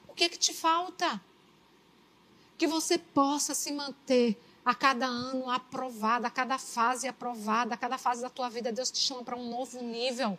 O 0.09 0.13
que, 0.13 0.25
é 0.25 0.29
que 0.29 0.37
te 0.37 0.53
falta? 0.53 1.19
Que 2.57 2.67
você 2.67 2.97
possa 2.97 3.55
se 3.55 3.71
manter 3.71 4.37
a 4.65 4.75
cada 4.75 5.05
ano 5.05 5.49
aprovada, 5.49 6.27
a 6.27 6.29
cada 6.29 6.57
fase 6.57 7.07
aprovada, 7.07 7.73
a 7.73 7.77
cada 7.77 7.97
fase 7.97 8.21
da 8.21 8.29
tua 8.29 8.49
vida, 8.49 8.69
Deus 8.69 8.91
te 8.91 8.99
chama 8.99 9.23
para 9.23 9.37
um 9.37 9.49
novo 9.49 9.81
nível, 9.81 10.37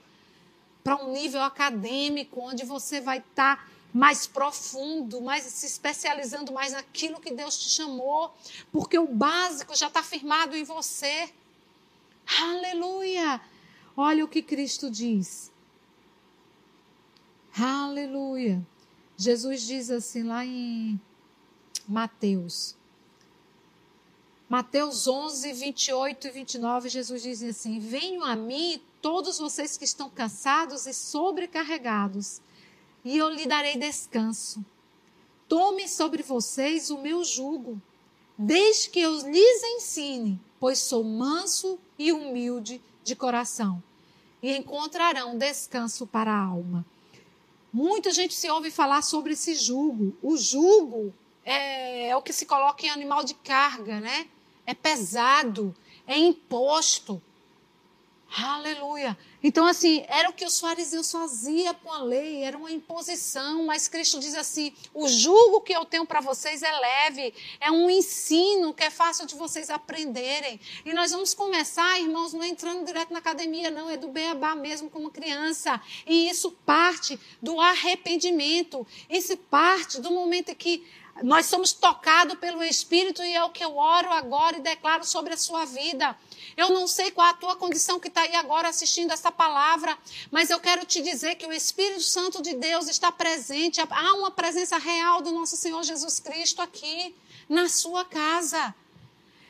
para 0.82 0.96
um 0.96 1.12
nível 1.12 1.42
acadêmico, 1.42 2.40
onde 2.40 2.64
você 2.64 3.00
vai 3.00 3.18
estar 3.18 3.56
tá 3.56 3.68
mais 3.92 4.26
profundo, 4.26 5.20
mais 5.20 5.44
se 5.44 5.66
especializando 5.66 6.52
mais 6.52 6.72
naquilo 6.72 7.20
que 7.20 7.32
Deus 7.32 7.58
te 7.58 7.68
chamou, 7.68 8.32
porque 8.72 8.98
o 8.98 9.08
básico 9.08 9.76
já 9.76 9.88
está 9.88 10.02
firmado 10.02 10.56
em 10.56 10.64
você. 10.64 11.28
Aleluia! 12.40 13.40
Olha 13.96 14.24
o 14.24 14.28
que 14.28 14.42
Cristo 14.42 14.90
diz. 14.90 15.50
Aleluia! 17.58 18.64
Jesus 19.16 19.62
diz 19.66 19.90
assim 19.90 20.22
lá 20.22 20.46
em 20.46 20.98
Mateus. 21.86 22.76
Mateus 24.48 25.06
11, 25.06 25.52
28 25.52 26.26
e 26.26 26.30
29, 26.30 26.88
Jesus 26.88 27.22
diz 27.22 27.42
assim: 27.42 27.78
Venham 27.78 28.24
a 28.24 28.34
mim 28.34 28.80
todos 29.00 29.38
vocês 29.38 29.76
que 29.76 29.84
estão 29.84 30.08
cansados 30.10 30.86
e 30.86 30.92
sobrecarregados 30.92 32.40
e 33.04 33.16
eu 33.16 33.28
lhe 33.30 33.46
darei 33.46 33.76
descanso. 33.76 34.64
Tome 35.48 35.88
sobre 35.88 36.22
vocês 36.22 36.90
o 36.90 36.98
meu 36.98 37.24
jugo, 37.24 37.80
desde 38.38 38.90
que 38.90 39.00
eu 39.00 39.12
lhes 39.28 39.62
ensine, 39.76 40.40
pois 40.58 40.78
sou 40.78 41.02
manso 41.02 41.78
e 41.98 42.12
humilde 42.12 42.80
de 43.02 43.16
coração, 43.16 43.82
e 44.42 44.56
encontrarão 44.56 45.36
descanso 45.36 46.06
para 46.06 46.32
a 46.32 46.44
alma. 46.44 46.84
Muita 47.72 48.10
gente 48.10 48.34
se 48.34 48.50
ouve 48.50 48.70
falar 48.70 49.02
sobre 49.02 49.32
esse 49.32 49.54
jugo. 49.54 50.16
O 50.22 50.36
jugo 50.36 51.14
é, 51.44 52.08
é 52.08 52.16
o 52.16 52.22
que 52.22 52.32
se 52.32 52.46
coloca 52.46 52.84
em 52.84 52.90
animal 52.90 53.24
de 53.24 53.34
carga, 53.34 54.00
né? 54.00 54.28
É 54.66 54.74
pesado, 54.74 55.74
é 56.06 56.18
imposto. 56.18 57.22
Aleluia. 58.36 59.18
Então, 59.42 59.66
assim, 59.66 60.04
era 60.06 60.30
o 60.30 60.32
que 60.32 60.44
os 60.44 60.60
fariseus 60.60 61.10
faziam 61.10 61.74
com 61.74 61.92
a 61.92 62.00
lei, 62.00 62.44
era 62.44 62.56
uma 62.56 62.70
imposição, 62.70 63.64
mas 63.66 63.88
Cristo 63.88 64.20
diz 64.20 64.34
assim: 64.36 64.72
o 64.94 65.08
jugo 65.08 65.60
que 65.62 65.72
eu 65.72 65.84
tenho 65.84 66.06
para 66.06 66.20
vocês 66.20 66.62
é 66.62 66.70
leve, 66.70 67.34
é 67.58 67.72
um 67.72 67.90
ensino 67.90 68.72
que 68.72 68.84
é 68.84 68.90
fácil 68.90 69.26
de 69.26 69.34
vocês 69.34 69.68
aprenderem. 69.68 70.60
E 70.84 70.92
nós 70.92 71.10
vamos 71.10 71.34
começar, 71.34 71.98
irmãos, 71.98 72.32
não 72.32 72.44
entrando 72.44 72.84
direto 72.84 73.12
na 73.12 73.18
academia, 73.18 73.68
não, 73.68 73.90
é 73.90 73.96
do 73.96 74.08
beabá 74.08 74.54
mesmo, 74.54 74.88
como 74.88 75.10
criança. 75.10 75.80
E 76.06 76.30
isso 76.30 76.52
parte 76.64 77.18
do 77.42 77.58
arrependimento, 77.58 78.86
isso 79.08 79.36
parte 79.36 80.00
do 80.00 80.12
momento 80.12 80.50
em 80.50 80.54
que 80.54 80.86
nós 81.22 81.46
somos 81.46 81.72
tocados 81.72 82.38
pelo 82.38 82.62
Espírito 82.62 83.22
e 83.22 83.34
é 83.34 83.44
o 83.44 83.50
que 83.50 83.64
eu 83.64 83.76
oro 83.76 84.10
agora 84.10 84.56
e 84.56 84.60
declaro 84.60 85.04
sobre 85.04 85.34
a 85.34 85.36
sua 85.36 85.64
vida. 85.64 86.16
Eu 86.56 86.70
não 86.70 86.86
sei 86.86 87.10
qual 87.10 87.28
a 87.28 87.34
tua 87.34 87.56
condição 87.56 88.00
que 88.00 88.08
está 88.08 88.22
aí 88.22 88.34
agora 88.34 88.68
assistindo 88.68 89.12
essa 89.12 89.30
palavra, 89.30 89.96
mas 90.30 90.50
eu 90.50 90.58
quero 90.58 90.84
te 90.84 91.00
dizer 91.00 91.36
que 91.36 91.46
o 91.46 91.52
Espírito 91.52 92.02
Santo 92.02 92.42
de 92.42 92.54
Deus 92.54 92.88
está 92.88 93.12
presente. 93.12 93.80
Há 93.80 94.14
uma 94.14 94.30
presença 94.30 94.78
real 94.78 95.20
do 95.20 95.30
nosso 95.32 95.56
Senhor 95.56 95.82
Jesus 95.82 96.18
Cristo 96.18 96.60
aqui, 96.62 97.14
na 97.48 97.68
sua 97.68 98.04
casa. 98.04 98.74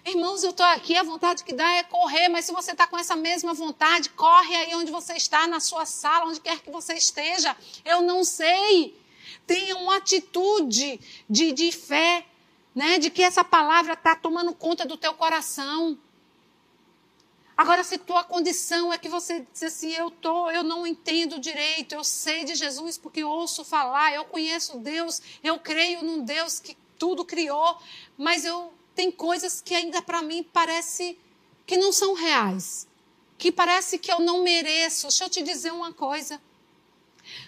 Irmãos, 0.04 0.42
eu 0.42 0.50
estou 0.50 0.64
aqui, 0.64 0.96
a 0.96 1.02
vontade 1.02 1.44
que 1.44 1.52
dá 1.52 1.70
é 1.72 1.82
correr, 1.82 2.28
mas 2.28 2.46
se 2.46 2.52
você 2.52 2.72
está 2.72 2.86
com 2.86 2.96
essa 2.96 3.14
mesma 3.14 3.52
vontade, 3.52 4.08
corre 4.10 4.54
aí 4.56 4.74
onde 4.74 4.90
você 4.90 5.12
está, 5.12 5.46
na 5.46 5.60
sua 5.60 5.84
sala, 5.84 6.26
onde 6.26 6.40
quer 6.40 6.60
que 6.60 6.70
você 6.70 6.94
esteja. 6.94 7.54
Eu 7.84 8.00
não 8.00 8.24
sei. 8.24 8.98
Tenha 9.50 9.76
uma 9.78 9.96
atitude 9.96 11.00
de, 11.28 11.50
de 11.50 11.72
fé, 11.72 12.24
né? 12.72 13.00
de 13.00 13.10
que 13.10 13.20
essa 13.20 13.42
palavra 13.42 13.94
está 13.94 14.14
tomando 14.14 14.54
conta 14.54 14.86
do 14.86 14.96
teu 14.96 15.12
coração. 15.12 15.98
Agora, 17.56 17.82
se 17.82 17.98
tua 17.98 18.22
condição 18.22 18.92
é 18.92 18.96
que 18.96 19.08
você 19.08 19.44
diz 19.52 19.64
assim, 19.64 19.90
eu 19.90 20.08
tô, 20.08 20.48
eu 20.52 20.62
não 20.62 20.86
entendo 20.86 21.40
direito, 21.40 21.96
eu 21.96 22.04
sei 22.04 22.44
de 22.44 22.54
Jesus 22.54 22.96
porque 22.96 23.24
ouço 23.24 23.64
falar, 23.64 24.14
eu 24.14 24.24
conheço 24.24 24.78
Deus, 24.78 25.20
eu 25.42 25.58
creio 25.58 26.04
num 26.04 26.22
Deus 26.24 26.60
que 26.60 26.76
tudo 26.96 27.24
criou, 27.24 27.76
mas 28.16 28.44
eu 28.44 28.72
tem 28.94 29.10
coisas 29.10 29.60
que 29.60 29.74
ainda 29.74 30.00
para 30.00 30.22
mim 30.22 30.46
parece 30.52 31.18
que 31.66 31.76
não 31.76 31.90
são 31.90 32.14
reais, 32.14 32.86
que 33.36 33.50
parece 33.50 33.98
que 33.98 34.12
eu 34.12 34.20
não 34.20 34.44
mereço. 34.44 35.08
Deixa 35.08 35.24
eu 35.24 35.28
te 35.28 35.42
dizer 35.42 35.72
uma 35.72 35.92
coisa. 35.92 36.40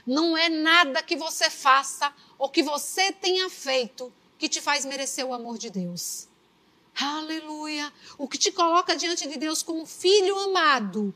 Não 0.07 0.37
é 0.37 0.49
nada 0.49 1.03
que 1.03 1.17
você 1.17 1.49
faça 1.49 2.13
ou 2.39 2.49
que 2.49 2.63
você 2.63 3.13
tenha 3.13 3.49
feito 3.49 4.13
que 4.37 4.49
te 4.49 4.61
faz 4.61 4.85
merecer 4.85 5.25
o 5.25 5.33
amor 5.33 5.57
de 5.57 5.71
Deus. 5.71 6.27
Aleluia! 7.01 7.93
O 8.19 8.27
que 8.27 8.37
te 8.37 8.51
coloca 8.51 8.97
diante 8.97 9.29
de 9.29 9.39
Deus 9.39 9.63
como 9.63 9.87
filho 9.87 10.37
amado 10.37 11.15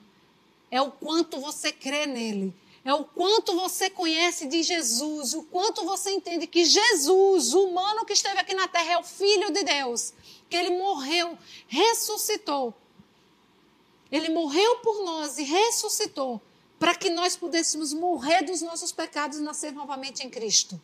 é 0.70 0.80
o 0.80 0.90
quanto 0.90 1.40
você 1.40 1.72
crê 1.72 2.06
nele, 2.06 2.54
é 2.84 2.94
o 2.94 3.04
quanto 3.04 3.54
você 3.54 3.90
conhece 3.90 4.46
de 4.46 4.62
Jesus, 4.62 5.34
o 5.34 5.42
quanto 5.42 5.84
você 5.84 6.12
entende 6.12 6.46
que 6.46 6.64
Jesus, 6.64 7.52
o 7.52 7.64
humano 7.64 8.04
que 8.04 8.12
esteve 8.12 8.38
aqui 8.38 8.54
na 8.54 8.68
terra, 8.68 8.92
é 8.92 8.98
o 8.98 9.02
Filho 9.02 9.50
de 9.50 9.64
Deus, 9.64 10.14
que 10.48 10.56
ele 10.56 10.78
morreu, 10.78 11.36
ressuscitou. 11.66 12.72
Ele 14.10 14.28
morreu 14.28 14.76
por 14.76 15.04
nós 15.04 15.36
e 15.36 15.42
ressuscitou 15.42 16.40
para 16.78 16.94
que 16.94 17.10
nós 17.10 17.36
pudéssemos 17.36 17.92
morrer 17.92 18.42
dos 18.42 18.60
nossos 18.62 18.92
pecados 18.92 19.38
e 19.38 19.42
nascer 19.42 19.72
novamente 19.72 20.24
em 20.24 20.30
Cristo. 20.30 20.80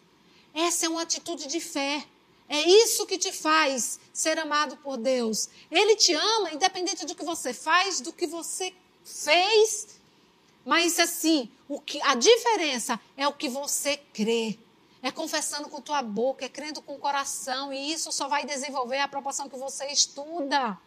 Essa 0.55 0.87
é 0.87 0.89
uma 0.89 1.03
atitude 1.03 1.47
de 1.47 1.61
fé. 1.61 2.05
É 2.49 2.61
isso 2.61 3.07
que 3.07 3.17
te 3.17 3.33
faz 3.33 3.99
ser 4.13 4.39
amado 4.39 4.77
por 4.79 4.97
Deus. 4.97 5.49
Ele 5.71 5.97
te 5.97 6.13
ama, 6.13 6.53
independente 6.53 7.07
do 7.07 7.15
que 7.15 7.25
você 7.25 7.55
faz, 7.55 8.01
do 8.01 8.13
que 8.13 8.27
você 8.27 8.73
fez. 9.05 9.89
Mas 10.65 10.99
assim, 10.99 11.51
o 11.69 11.81
que, 11.81 12.01
a 12.03 12.15
diferença 12.15 13.01
é 13.17 13.27
o 13.27 13.33
que 13.33 13.49
você 13.49 13.97
crê. 13.97 14.59
É 15.03 15.11
confessando 15.11 15.69
com 15.69 15.81
tua 15.81 16.03
boca, 16.03 16.45
é 16.45 16.49
crendo 16.49 16.81
com 16.83 16.95
o 16.95 16.99
coração. 16.99 17.73
E 17.73 17.93
isso 17.93 18.13
só 18.13 18.29
vai 18.29 18.45
desenvolver 18.45 18.99
a 18.99 19.09
proporção 19.09 19.49
que 19.49 19.57
você 19.57 19.87
estuda. 19.87 20.79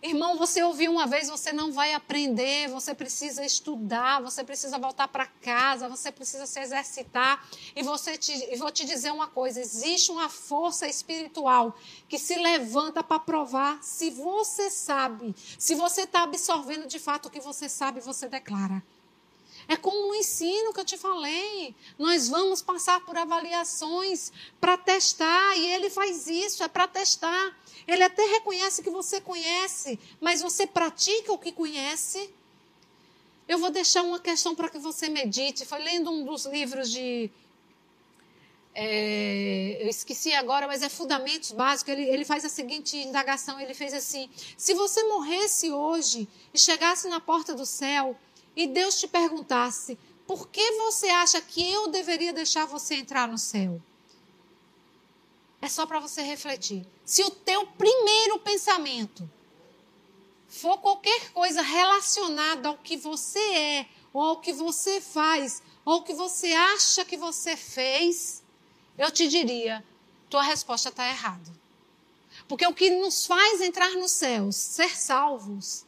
Irmão, 0.00 0.36
você 0.36 0.62
ouviu 0.62 0.92
uma 0.92 1.08
vez, 1.08 1.28
você 1.28 1.52
não 1.52 1.72
vai 1.72 1.92
aprender, 1.92 2.68
você 2.68 2.94
precisa 2.94 3.44
estudar, 3.44 4.22
você 4.22 4.44
precisa 4.44 4.78
voltar 4.78 5.08
para 5.08 5.26
casa, 5.26 5.88
você 5.88 6.12
precisa 6.12 6.46
se 6.46 6.60
exercitar. 6.60 7.44
E 7.74 7.82
você 7.82 8.16
te, 8.16 8.56
vou 8.56 8.70
te 8.70 8.84
dizer 8.84 9.12
uma 9.12 9.26
coisa: 9.26 9.60
existe 9.60 10.12
uma 10.12 10.28
força 10.28 10.86
espiritual 10.86 11.76
que 12.08 12.16
se 12.16 12.36
levanta 12.36 13.02
para 13.02 13.18
provar 13.18 13.82
se 13.82 14.10
você 14.10 14.70
sabe, 14.70 15.34
se 15.58 15.74
você 15.74 16.02
está 16.02 16.22
absorvendo 16.22 16.86
de 16.86 17.00
fato 17.00 17.26
o 17.26 17.30
que 17.30 17.40
você 17.40 17.68
sabe, 17.68 18.00
você 18.00 18.28
declara. 18.28 18.80
É 19.66 19.76
como 19.76 20.08
no 20.08 20.14
ensino 20.14 20.72
que 20.72 20.80
eu 20.80 20.84
te 20.84 20.96
falei. 20.96 21.74
Nós 21.98 22.26
vamos 22.28 22.62
passar 22.62 23.00
por 23.00 23.18
avaliações 23.18 24.32
para 24.58 24.78
testar, 24.78 25.56
e 25.56 25.66
ele 25.66 25.90
faz 25.90 26.26
isso, 26.26 26.62
é 26.62 26.68
para 26.68 26.88
testar. 26.88 27.54
Ele 27.88 28.02
até 28.02 28.22
reconhece 28.22 28.82
que 28.82 28.90
você 28.90 29.18
conhece, 29.18 29.98
mas 30.20 30.42
você 30.42 30.66
pratica 30.66 31.32
o 31.32 31.38
que 31.38 31.50
conhece. 31.50 32.28
Eu 33.48 33.56
vou 33.56 33.70
deixar 33.70 34.02
uma 34.02 34.20
questão 34.20 34.54
para 34.54 34.68
que 34.68 34.78
você 34.78 35.08
medite. 35.08 35.64
Foi 35.64 35.78
lendo 35.78 36.10
um 36.10 36.22
dos 36.22 36.44
livros 36.44 36.90
de. 36.90 37.30
É, 38.74 39.78
eu 39.80 39.88
esqueci 39.88 40.34
agora, 40.34 40.66
mas 40.66 40.82
é 40.82 40.90
Fundamentos 40.90 41.50
Básicos. 41.50 41.94
Ele, 41.94 42.02
ele 42.02 42.26
faz 42.26 42.44
a 42.44 42.50
seguinte 42.50 42.98
indagação: 42.98 43.58
ele 43.58 43.72
fez 43.72 43.94
assim: 43.94 44.28
se 44.54 44.74
você 44.74 45.02
morresse 45.04 45.72
hoje 45.72 46.28
e 46.52 46.58
chegasse 46.58 47.08
na 47.08 47.20
porta 47.20 47.54
do 47.54 47.64
céu, 47.64 48.14
e 48.54 48.66
Deus 48.66 49.00
te 49.00 49.08
perguntasse: 49.08 49.98
por 50.26 50.50
que 50.50 50.72
você 50.72 51.08
acha 51.08 51.40
que 51.40 51.72
eu 51.72 51.88
deveria 51.88 52.34
deixar 52.34 52.66
você 52.66 52.96
entrar 52.96 53.26
no 53.26 53.38
céu? 53.38 53.80
É 55.60 55.68
só 55.68 55.86
para 55.86 56.00
você 56.00 56.22
refletir. 56.22 56.86
Se 57.04 57.22
o 57.22 57.30
teu 57.30 57.66
primeiro 57.66 58.38
pensamento 58.40 59.28
for 60.48 60.78
qualquer 60.78 61.30
coisa 61.32 61.62
relacionada 61.62 62.68
ao 62.68 62.78
que 62.78 62.96
você 62.96 63.38
é, 63.38 63.86
ou 64.12 64.22
ao 64.22 64.40
que 64.40 64.52
você 64.52 65.00
faz, 65.00 65.62
ou 65.84 65.94
ao 65.94 66.02
que 66.02 66.14
você 66.14 66.52
acha 66.52 67.04
que 67.04 67.16
você 67.16 67.56
fez, 67.56 68.42
eu 68.96 69.10
te 69.10 69.28
diria: 69.28 69.84
tua 70.30 70.42
resposta 70.42 70.88
está 70.88 71.08
errada. 71.08 71.58
Porque 72.46 72.66
o 72.66 72.74
que 72.74 72.90
nos 72.90 73.26
faz 73.26 73.60
entrar 73.60 73.90
no 73.90 74.08
céu, 74.08 74.50
ser 74.52 74.96
salvos, 74.96 75.84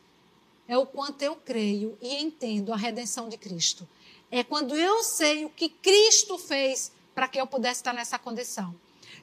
é 0.68 0.76
o 0.76 0.86
quanto 0.86 1.22
eu 1.22 1.34
creio 1.36 1.96
e 2.00 2.16
entendo 2.16 2.72
a 2.72 2.76
redenção 2.76 3.28
de 3.28 3.36
Cristo. 3.36 3.88
É 4.30 4.44
quando 4.44 4.76
eu 4.76 5.02
sei 5.02 5.44
o 5.44 5.50
que 5.50 5.68
Cristo 5.68 6.38
fez 6.38 6.92
para 7.14 7.26
que 7.26 7.40
eu 7.40 7.46
pudesse 7.46 7.80
estar 7.80 7.92
nessa 7.92 8.18
condição. 8.18 8.74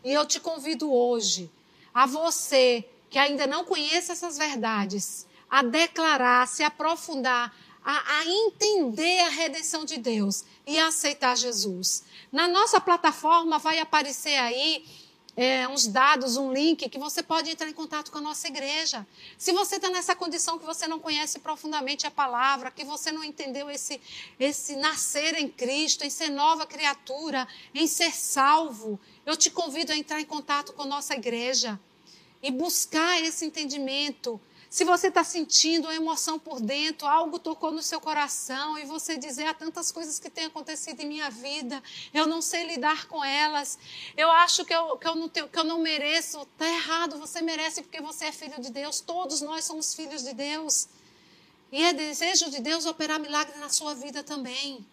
E 0.03 0.11
eu 0.13 0.25
te 0.25 0.39
convido 0.39 0.91
hoje 0.91 1.49
a 1.93 2.05
você 2.05 2.87
que 3.09 3.17
ainda 3.17 3.47
não 3.47 3.63
conhece 3.63 4.11
essas 4.11 4.37
verdades, 4.37 5.25
a 5.49 5.63
declarar, 5.63 6.47
se 6.47 6.63
aprofundar, 6.63 7.55
a, 7.83 8.19
a, 8.19 8.25
entender 8.25 9.19
a 9.19 9.29
redenção 9.29 9.85
de 9.85 9.97
Deus 9.97 10.43
e 10.65 10.77
a 10.77 10.87
aceitar 10.87 11.37
Jesus. 11.37 12.03
Na 12.31 12.47
nossa 12.47 12.81
plataforma 12.81 13.57
vai 13.57 13.79
aparecer 13.79 14.37
aí 14.37 14.85
é, 15.37 15.67
uns 15.67 15.85
dados, 15.85 16.35
um 16.35 16.51
link 16.51 16.89
que 16.89 16.97
você 16.97 17.21
pode 17.21 17.51
entrar 17.51 17.69
em 17.69 17.73
contato 17.73 18.11
com 18.11 18.17
a 18.17 18.21
nossa 18.21 18.47
igreja. 18.47 19.05
Se 19.37 19.51
você 19.51 19.75
está 19.75 19.87
nessa 19.87 20.15
condição 20.15 20.57
que 20.57 20.65
você 20.65 20.87
não 20.87 20.99
conhece 20.99 21.37
profundamente 21.37 22.07
a 22.07 22.11
palavra, 22.11 22.71
que 22.71 22.83
você 22.83 23.11
não 23.11 23.23
entendeu 23.23 23.69
esse, 23.69 24.01
esse 24.39 24.75
nascer 24.75 25.35
em 25.35 25.47
Cristo, 25.47 26.03
em 26.03 26.09
ser 26.09 26.29
nova 26.29 26.65
criatura, 26.65 27.47
em 27.71 27.85
ser 27.85 28.11
salvo, 28.15 28.99
eu 29.27 29.37
te 29.37 29.51
convido 29.51 29.91
a 29.91 29.95
entrar 29.95 30.19
em 30.19 30.25
contato 30.25 30.73
com 30.73 30.81
a 30.81 30.87
nossa 30.87 31.13
igreja 31.13 31.79
e 32.41 32.49
buscar 32.49 33.21
esse 33.21 33.45
entendimento 33.45 34.41
se 34.69 34.83
você 34.83 35.07
está 35.07 35.23
sentindo 35.23 35.85
uma 35.85 35.95
emoção 35.95 36.37
por 36.37 36.59
dentro, 36.59 37.07
algo 37.07 37.39
tocou 37.39 37.71
no 37.71 37.81
seu 37.81 38.01
coração 38.01 38.77
e 38.77 38.85
você 38.85 39.17
dizer 39.17 39.45
há 39.45 39.53
tantas 39.53 39.91
coisas 39.91 40.19
que 40.19 40.29
têm 40.29 40.45
acontecido 40.45 40.99
em 41.01 41.07
minha 41.07 41.29
vida, 41.29 41.81
eu 42.13 42.27
não 42.27 42.41
sei 42.41 42.65
lidar 42.67 43.07
com 43.07 43.23
elas, 43.23 43.79
eu 44.15 44.29
acho 44.29 44.65
que 44.65 44.73
eu, 44.73 44.97
que 44.97 45.07
eu, 45.07 45.15
não, 45.15 45.29
tenho, 45.29 45.47
que 45.47 45.57
eu 45.57 45.63
não 45.63 45.79
mereço, 45.79 46.41
está 46.41 46.67
errado, 46.67 47.17
você 47.17 47.41
merece 47.41 47.81
porque 47.81 48.01
você 48.01 48.25
é 48.25 48.31
filho 48.31 48.59
de 48.61 48.71
Deus, 48.71 48.99
todos 48.99 49.41
nós 49.41 49.63
somos 49.65 49.93
filhos 49.93 50.23
de 50.23 50.33
Deus. 50.33 50.87
E 51.71 51.83
é 51.83 51.91
desejo 51.91 52.49
de 52.49 52.61
Deus 52.61 52.85
operar 52.85 53.19
milagre 53.19 53.57
na 53.59 53.69
sua 53.69 53.93
vida 53.93 54.23
também. 54.23 54.85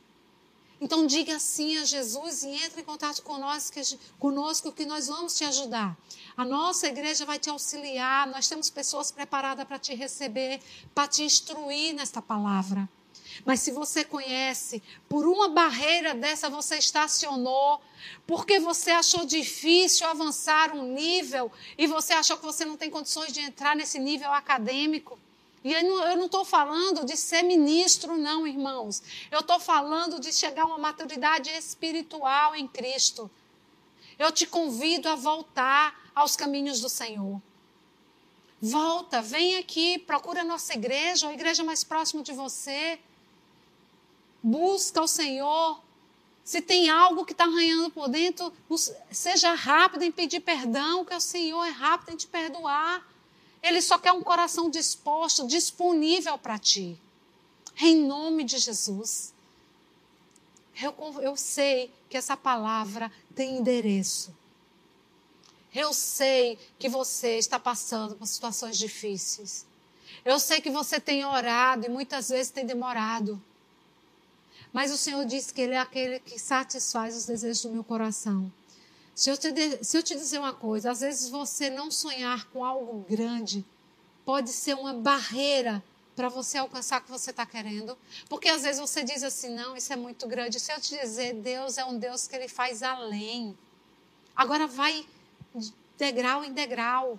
Então 0.80 1.06
diga 1.06 1.38
sim 1.38 1.78
a 1.78 1.84
Jesus 1.84 2.42
e 2.42 2.48
entre 2.48 2.80
em 2.80 2.84
contato 2.84 3.22
conosco 3.22 3.80
conosco 4.18 4.72
que 4.72 4.84
nós 4.84 5.06
vamos 5.06 5.36
te 5.36 5.44
ajudar. 5.44 5.96
A 6.36 6.44
nossa 6.44 6.88
igreja 6.88 7.24
vai 7.24 7.38
te 7.38 7.48
auxiliar, 7.48 8.26
nós 8.26 8.48
temos 8.48 8.68
pessoas 8.68 9.10
preparadas 9.10 9.64
para 9.66 9.78
te 9.78 9.94
receber, 9.94 10.60
para 10.94 11.06
te 11.06 11.22
instruir 11.22 11.94
nesta 11.94 12.20
palavra. 12.20 12.88
Mas 13.44 13.60
se 13.60 13.70
você 13.70 14.04
conhece, 14.04 14.82
por 15.08 15.26
uma 15.26 15.48
barreira 15.48 16.14
dessa 16.14 16.48
você 16.48 16.76
estacionou, 16.76 17.80
porque 18.26 18.58
você 18.58 18.90
achou 18.90 19.24
difícil 19.24 20.06
avançar 20.06 20.74
um 20.74 20.92
nível 20.92 21.50
e 21.78 21.86
você 21.86 22.12
achou 22.12 22.36
que 22.36 22.44
você 22.44 22.64
não 22.64 22.76
tem 22.76 22.90
condições 22.90 23.32
de 23.32 23.40
entrar 23.40 23.74
nesse 23.74 23.98
nível 23.98 24.32
acadêmico, 24.32 25.18
e 25.64 25.72
eu 25.72 26.16
não 26.18 26.26
estou 26.26 26.44
falando 26.44 27.06
de 27.06 27.16
ser 27.16 27.42
ministro, 27.42 28.18
não, 28.18 28.46
irmãos. 28.46 29.02
Eu 29.30 29.40
estou 29.40 29.58
falando 29.58 30.20
de 30.20 30.30
chegar 30.30 30.64
a 30.64 30.66
uma 30.66 30.76
maturidade 30.76 31.48
espiritual 31.48 32.54
em 32.54 32.68
Cristo. 32.68 33.30
Eu 34.18 34.30
te 34.30 34.46
convido 34.46 35.08
a 35.08 35.14
voltar 35.14 36.03
aos 36.14 36.36
caminhos 36.36 36.80
do 36.80 36.88
Senhor. 36.88 37.40
Volta, 38.60 39.20
vem 39.20 39.56
aqui, 39.56 39.98
procura 39.98 40.40
a 40.40 40.44
nossa 40.44 40.72
igreja, 40.72 41.28
a 41.28 41.32
igreja 41.34 41.62
mais 41.62 41.84
próxima 41.84 42.22
de 42.22 42.32
você. 42.32 42.98
Busca 44.42 45.02
o 45.02 45.08
Senhor. 45.08 45.80
Se 46.44 46.60
tem 46.60 46.88
algo 46.88 47.24
que 47.24 47.32
está 47.32 47.44
arranhando 47.44 47.90
por 47.90 48.08
dentro, 48.08 48.52
seja 49.10 49.52
rápido 49.54 50.02
em 50.02 50.12
pedir 50.12 50.40
perdão, 50.40 51.04
que 51.04 51.14
o 51.14 51.20
Senhor 51.20 51.64
é 51.64 51.70
rápido 51.70 52.12
em 52.12 52.16
te 52.16 52.26
perdoar. 52.26 53.06
Ele 53.62 53.80
só 53.80 53.98
quer 53.98 54.12
um 54.12 54.22
coração 54.22 54.68
disposto, 54.68 55.46
disponível 55.46 56.36
para 56.38 56.58
ti. 56.58 56.98
Em 57.80 57.96
nome 57.96 58.44
de 58.44 58.58
Jesus. 58.58 59.32
Eu, 60.80 60.94
eu 61.22 61.36
sei 61.36 61.90
que 62.08 62.16
essa 62.16 62.36
palavra 62.36 63.10
tem 63.34 63.58
endereço. 63.58 64.34
Eu 65.74 65.92
sei 65.92 66.58
que 66.78 66.88
você 66.88 67.36
está 67.36 67.58
passando 67.58 68.14
por 68.14 68.26
situações 68.26 68.78
difíceis. 68.78 69.66
Eu 70.24 70.38
sei 70.38 70.60
que 70.60 70.70
você 70.70 71.00
tem 71.00 71.24
orado 71.24 71.86
e 71.86 71.88
muitas 71.88 72.28
vezes 72.28 72.52
tem 72.52 72.64
demorado. 72.64 73.42
Mas 74.72 74.92
o 74.92 74.96
Senhor 74.96 75.24
disse 75.24 75.52
que 75.52 75.60
Ele 75.60 75.74
é 75.74 75.78
aquele 75.78 76.20
que 76.20 76.38
satisfaz 76.38 77.16
os 77.16 77.26
desejos 77.26 77.62
do 77.62 77.70
meu 77.70 77.84
coração. 77.84 78.52
Se 79.14 79.30
eu, 79.30 79.36
te, 79.36 79.52
se 79.82 79.96
eu 79.96 80.02
te 80.02 80.14
dizer 80.14 80.38
uma 80.38 80.52
coisa, 80.52 80.90
às 80.90 81.00
vezes 81.00 81.28
você 81.28 81.70
não 81.70 81.90
sonhar 81.90 82.46
com 82.46 82.64
algo 82.64 83.06
grande 83.08 83.64
pode 84.24 84.50
ser 84.50 84.74
uma 84.74 84.92
barreira 84.92 85.82
para 86.16 86.28
você 86.28 86.58
alcançar 86.58 87.00
o 87.00 87.04
que 87.04 87.10
você 87.10 87.30
está 87.30 87.44
querendo. 87.44 87.96
Porque 88.28 88.48
às 88.48 88.62
vezes 88.62 88.80
você 88.80 89.04
diz 89.04 89.22
assim: 89.22 89.54
não, 89.54 89.76
isso 89.76 89.92
é 89.92 89.96
muito 89.96 90.26
grande. 90.26 90.58
Se 90.58 90.72
eu 90.72 90.80
te 90.80 90.98
dizer, 90.98 91.34
Deus 91.34 91.78
é 91.78 91.84
um 91.84 91.98
Deus 91.98 92.26
que 92.26 92.34
ele 92.34 92.48
faz 92.48 92.82
além. 92.82 93.56
Agora 94.34 94.66
vai 94.66 95.06
degrau 95.96 96.44
em 96.44 96.52
degrau. 96.52 97.18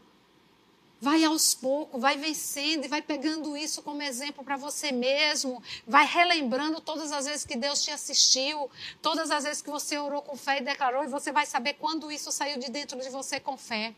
Vai 1.01 1.23
aos 1.23 1.53
poucos, 1.53 2.01
vai 2.01 2.17
vencendo 2.17 2.85
e 2.85 2.87
vai 2.87 3.01
pegando 3.01 3.55
isso 3.55 3.81
como 3.83 4.01
exemplo 4.01 4.43
para 4.43 4.55
você 4.55 4.91
mesmo. 4.91 5.61
Vai 5.85 6.05
relembrando 6.05 6.79
todas 6.79 7.11
as 7.11 7.25
vezes 7.25 7.45
que 7.45 7.55
Deus 7.55 7.83
te 7.83 7.91
assistiu, 7.91 8.69
todas 9.01 9.29
as 9.29 9.43
vezes 9.43 9.61
que 9.61 9.69
você 9.69 9.97
orou 9.97 10.21
com 10.21 10.37
fé 10.37 10.57
e 10.57 10.63
declarou, 10.63 11.03
e 11.03 11.07
você 11.07 11.31
vai 11.31 11.45
saber 11.45 11.73
quando 11.73 12.11
isso 12.11 12.31
saiu 12.31 12.57
de 12.59 12.71
dentro 12.71 12.99
de 12.99 13.09
você 13.09 13.39
com 13.39 13.57
fé. 13.57 13.93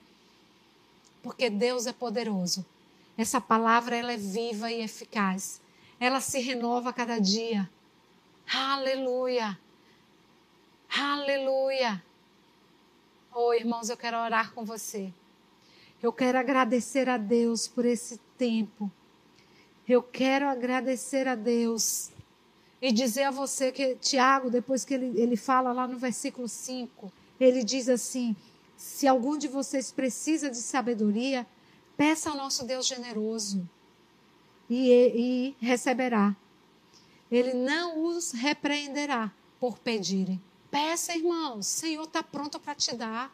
Porque 1.22 1.50
Deus 1.50 1.86
é 1.86 1.94
poderoso. 1.94 2.66
Essa 3.18 3.40
palavra 3.40 3.96
ela 3.96 4.14
é 4.14 4.18
viva 4.18 4.72
e 4.72 4.82
eficaz. 4.82 5.62
Ela 6.00 6.20
se 6.20 6.40
renova 6.40 6.90
a 6.90 6.94
cada 6.94 7.20
dia. 7.20 7.70
Aleluia. 8.52 9.58
Aleluia. 10.90 12.04
Oh, 13.40 13.54
irmãos, 13.54 13.88
eu 13.88 13.96
quero 13.96 14.18
orar 14.18 14.52
com 14.52 14.66
você. 14.66 15.14
Eu 16.02 16.12
quero 16.12 16.40
agradecer 16.40 17.08
a 17.08 17.18
Deus 17.18 17.68
por 17.68 17.86
esse 17.86 18.18
tempo. 18.36 18.92
Eu 19.88 20.02
quero 20.02 20.48
agradecer 20.48 21.28
a 21.28 21.36
Deus 21.36 22.10
e 22.82 22.92
dizer 22.92 23.26
a 23.26 23.32
você 23.32 23.72
que 23.72 23.94
Tiago, 23.98 24.50
depois 24.50 24.84
que 24.84 24.96
ele, 24.96 25.22
ele 25.22 25.38
fala 25.38 25.72
lá 25.72 25.88
no 25.88 26.00
versículo 26.00 26.48
5, 26.48 27.14
ele 27.40 27.64
diz 27.64 27.88
assim: 27.88 28.36
se 28.76 29.08
algum 29.08 29.38
de 29.38 29.48
vocês 29.48 29.92
precisa 29.92 30.50
de 30.50 30.58
sabedoria, 30.58 31.46
peça 31.96 32.32
ao 32.32 32.36
nosso 32.36 32.66
Deus 32.66 32.88
generoso 32.88 33.70
e, 34.68 35.56
e 35.62 35.64
receberá. 35.64 36.36
Ele 37.30 37.54
não 37.54 38.04
os 38.04 38.32
repreenderá 38.32 39.32
por 39.60 39.78
pedirem. 39.78 40.42
Peça, 40.70 41.16
irmãos, 41.16 41.60
o 41.60 41.70
Senhor 41.70 42.04
está 42.04 42.22
pronto 42.22 42.60
para 42.60 42.76
te 42.76 42.94
dar. 42.96 43.32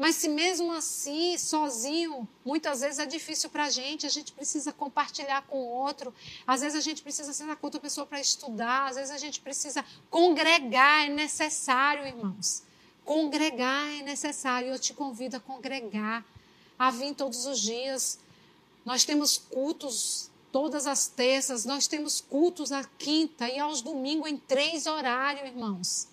Mas 0.00 0.16
se 0.16 0.30
mesmo 0.30 0.72
assim, 0.72 1.36
sozinho, 1.36 2.26
muitas 2.42 2.80
vezes 2.80 2.98
é 2.98 3.04
difícil 3.04 3.50
para 3.50 3.64
a 3.64 3.70
gente, 3.70 4.06
a 4.06 4.08
gente 4.08 4.32
precisa 4.32 4.72
compartilhar 4.72 5.42
com 5.42 5.58
o 5.58 5.68
outro, 5.68 6.14
às 6.46 6.62
vezes 6.62 6.78
a 6.78 6.80
gente 6.80 7.02
precisa 7.02 7.34
sentar 7.34 7.56
com 7.56 7.66
outra 7.66 7.78
pessoa 7.78 8.06
para 8.06 8.18
estudar, 8.18 8.88
às 8.88 8.96
vezes 8.96 9.10
a 9.10 9.18
gente 9.18 9.42
precisa 9.42 9.84
congregar, 10.08 11.04
é 11.04 11.10
necessário, 11.10 12.06
irmãos. 12.06 12.62
Congregar 13.04 13.88
é 13.98 14.02
necessário, 14.02 14.68
eu 14.68 14.78
te 14.78 14.94
convido 14.94 15.36
a 15.36 15.40
congregar, 15.40 16.24
a 16.78 16.90
vir 16.90 17.14
todos 17.14 17.44
os 17.44 17.60
dias. 17.60 18.18
Nós 18.86 19.04
temos 19.04 19.36
cultos 19.36 20.30
todas 20.50 20.86
as 20.86 21.08
terças, 21.08 21.66
nós 21.66 21.86
temos 21.86 22.22
cultos 22.22 22.72
à 22.72 22.84
quinta 22.84 23.50
e 23.50 23.58
aos 23.58 23.82
domingos 23.82 24.30
em 24.30 24.38
três 24.38 24.86
horários, 24.86 25.46
irmãos. 25.46 26.09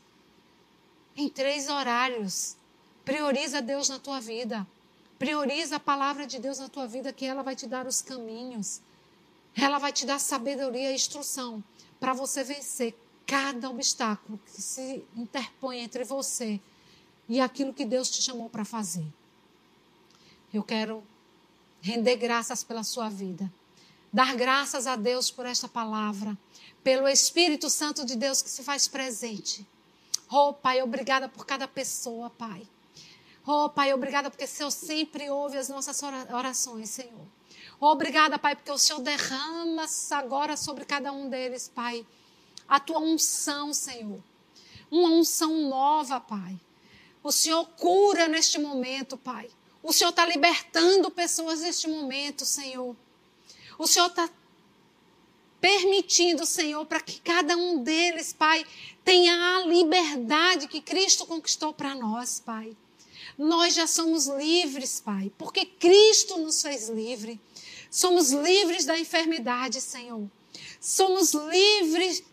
Em 1.17 1.27
três 1.27 1.67
horários. 1.67 2.56
Prioriza 3.03 3.62
Deus 3.62 3.89
na 3.89 3.97
tua 3.97 4.21
vida. 4.21 4.65
Prioriza 5.17 5.77
a 5.77 5.80
palavra 5.80 6.27
de 6.27 6.38
Deus 6.38 6.60
na 6.60 6.69
tua 6.69 6.88
vida, 6.88 7.12
que 7.12 7.25
ela 7.25 7.41
vai 7.41 7.56
te 7.56 7.65
dar 7.65 7.88
os 7.88 8.01
caminhos. 8.01 8.80
Ela 9.56 9.80
vai 9.80 9.91
te 9.91 10.06
dar 10.06 10.19
sabedoria 10.19 10.91
e 10.91 10.95
instrução 10.95 11.63
para 11.99 12.13
você 12.13 12.43
vencer 12.43 12.95
cada 13.25 13.69
obstáculo 13.69 14.39
que 14.45 14.62
se 14.62 15.03
interpõe 15.15 15.80
entre 15.80 16.03
você 16.03 16.62
e 17.27 17.41
aquilo 17.41 17.73
que 17.73 17.84
Deus 17.84 18.10
te 18.10 18.21
chamou 18.21 18.49
para 18.49 18.63
fazer. 18.63 19.06
Eu 20.53 20.63
quero 20.63 21.03
render 21.82 22.15
graças 22.17 22.63
pela 22.63 22.84
sua 22.84 23.10
vida. 23.10 23.51
Dar 24.13 24.36
graças 24.36 24.88
a 24.88 24.95
Deus 24.95 25.30
por 25.30 25.45
esta 25.45 25.67
palavra, 25.67 26.38
pelo 26.84 27.08
Espírito 27.08 27.69
Santo 27.69 28.06
de 28.06 28.15
Deus 28.15 28.41
que 28.41 28.49
se 28.49 28.63
faz 28.63 28.88
presente. 28.88 29.67
Oh, 30.29 30.53
Pai, 30.53 30.81
obrigada 30.81 31.29
por 31.29 31.45
cada 31.45 31.67
pessoa, 31.67 32.29
Pai. 32.29 32.67
Oh, 33.45 33.69
Pai, 33.69 33.93
obrigada 33.93 34.29
porque 34.29 34.43
o 34.43 34.47
Senhor 34.47 34.71
sempre 34.71 35.29
ouve 35.29 35.57
as 35.57 35.69
nossas 35.69 36.01
orações, 36.03 36.89
Senhor. 36.89 37.25
Oh, 37.79 37.87
obrigada, 37.87 38.37
Pai, 38.37 38.55
porque 38.55 38.71
o 38.71 38.77
Senhor 38.77 38.99
derrama 38.99 39.85
agora 40.11 40.57
sobre 40.57 40.83
cada 40.83 41.13
um 41.13 41.29
deles, 41.29 41.71
Pai, 41.73 42.05
a 42.67 42.79
tua 42.79 42.99
unção, 42.99 43.73
Senhor. 43.73 44.21
Uma 44.91 45.09
unção 45.09 45.69
nova, 45.69 46.19
Pai. 46.19 46.59
O 47.23 47.31
Senhor 47.31 47.65
cura 47.77 48.27
neste 48.27 48.59
momento, 48.59 49.17
Pai. 49.17 49.49
O 49.81 49.93
Senhor 49.93 50.09
está 50.09 50.25
libertando 50.25 51.09
pessoas 51.09 51.61
neste 51.61 51.87
momento, 51.87 52.45
Senhor. 52.45 52.95
O 53.77 53.87
Senhor 53.87 54.07
está 54.07 54.29
permitindo, 55.67 56.45
Senhor, 56.45 56.86
para 56.86 57.01
que 57.01 57.19
cada 57.19 57.58
um 57.58 57.84
deles, 57.84 58.32
Pai, 58.32 58.65
tenha 59.03 59.34
a 59.34 59.65
liberdade 59.65 60.65
que 60.65 60.80
Cristo 60.80 61.25
conquistou 61.25 61.73
para 61.73 61.93
nós, 61.93 62.39
Pai. 62.39 62.73
Nós 63.38 63.73
já 63.73 63.86
somos 63.86 64.27
livres, 64.27 65.01
Pai, 65.01 65.30
porque 65.38 65.65
Cristo 65.65 66.38
nos 66.38 66.62
fez 66.62 66.88
livre. 66.88 67.38
Somos 67.91 68.32
livres 68.32 68.86
da 68.86 68.97
enfermidade, 68.97 69.82
Senhor. 69.82 70.25
Somos 70.80 71.34
livres 71.34 72.23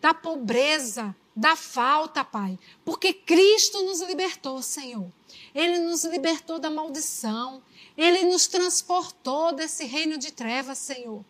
da 0.00 0.12
pobreza, 0.12 1.14
da 1.36 1.54
falta, 1.54 2.24
Pai, 2.24 2.58
porque 2.84 3.12
Cristo 3.12 3.80
nos 3.84 4.00
libertou, 4.00 4.60
Senhor. 4.60 5.06
Ele 5.54 5.78
nos 5.78 6.04
libertou 6.04 6.58
da 6.58 6.68
maldição. 6.68 7.62
Ele 7.96 8.24
nos 8.24 8.48
transportou 8.48 9.52
desse 9.52 9.84
reino 9.84 10.18
de 10.18 10.32
trevas, 10.32 10.78
Senhor. 10.78 11.24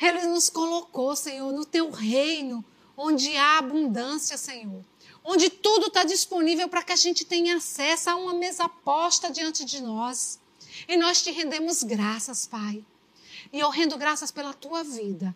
Ele 0.00 0.26
nos 0.26 0.48
colocou, 0.48 1.16
Senhor, 1.16 1.52
no 1.52 1.64
teu 1.64 1.90
reino, 1.90 2.64
onde 2.96 3.36
há 3.36 3.58
abundância, 3.58 4.36
Senhor. 4.36 4.84
Onde 5.24 5.50
tudo 5.50 5.88
está 5.88 6.04
disponível 6.04 6.68
para 6.68 6.82
que 6.82 6.92
a 6.92 6.96
gente 6.96 7.24
tenha 7.24 7.56
acesso 7.56 8.08
a 8.08 8.16
uma 8.16 8.32
mesa 8.32 8.68
posta 8.68 9.30
diante 9.30 9.64
de 9.64 9.82
nós. 9.82 10.38
E 10.86 10.96
nós 10.96 11.22
te 11.22 11.30
rendemos 11.30 11.82
graças, 11.82 12.46
Pai. 12.46 12.84
E 13.52 13.58
eu 13.58 13.70
rendo 13.70 13.96
graças 13.96 14.30
pela 14.30 14.54
tua 14.54 14.84
vida. 14.84 15.34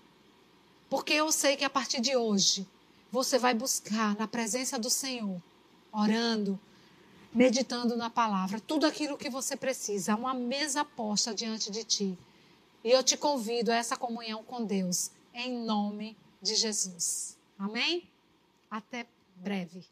Porque 0.88 1.12
eu 1.12 1.32
sei 1.32 1.56
que 1.56 1.64
a 1.64 1.70
partir 1.70 2.00
de 2.00 2.16
hoje 2.16 2.66
você 3.10 3.38
vai 3.38 3.54
buscar 3.54 4.16
na 4.16 4.26
presença 4.26 4.78
do 4.78 4.88
Senhor, 4.88 5.40
orando, 5.92 6.58
meditando 7.32 7.96
na 7.96 8.10
palavra, 8.10 8.60
tudo 8.60 8.86
aquilo 8.86 9.16
que 9.16 9.30
você 9.30 9.56
precisa, 9.56 10.14
uma 10.14 10.34
mesa 10.34 10.84
posta 10.84 11.34
diante 11.34 11.70
de 11.70 11.84
ti. 11.84 12.18
E 12.84 12.90
eu 12.90 13.02
te 13.02 13.16
convido 13.16 13.70
a 13.70 13.76
essa 13.76 13.96
comunhão 13.96 14.42
com 14.42 14.64
Deus, 14.64 15.10
em 15.32 15.64
nome 15.64 16.16
de 16.40 16.54
Jesus. 16.54 17.38
Amém? 17.58 18.08
Até 18.70 19.06
breve. 19.36 19.84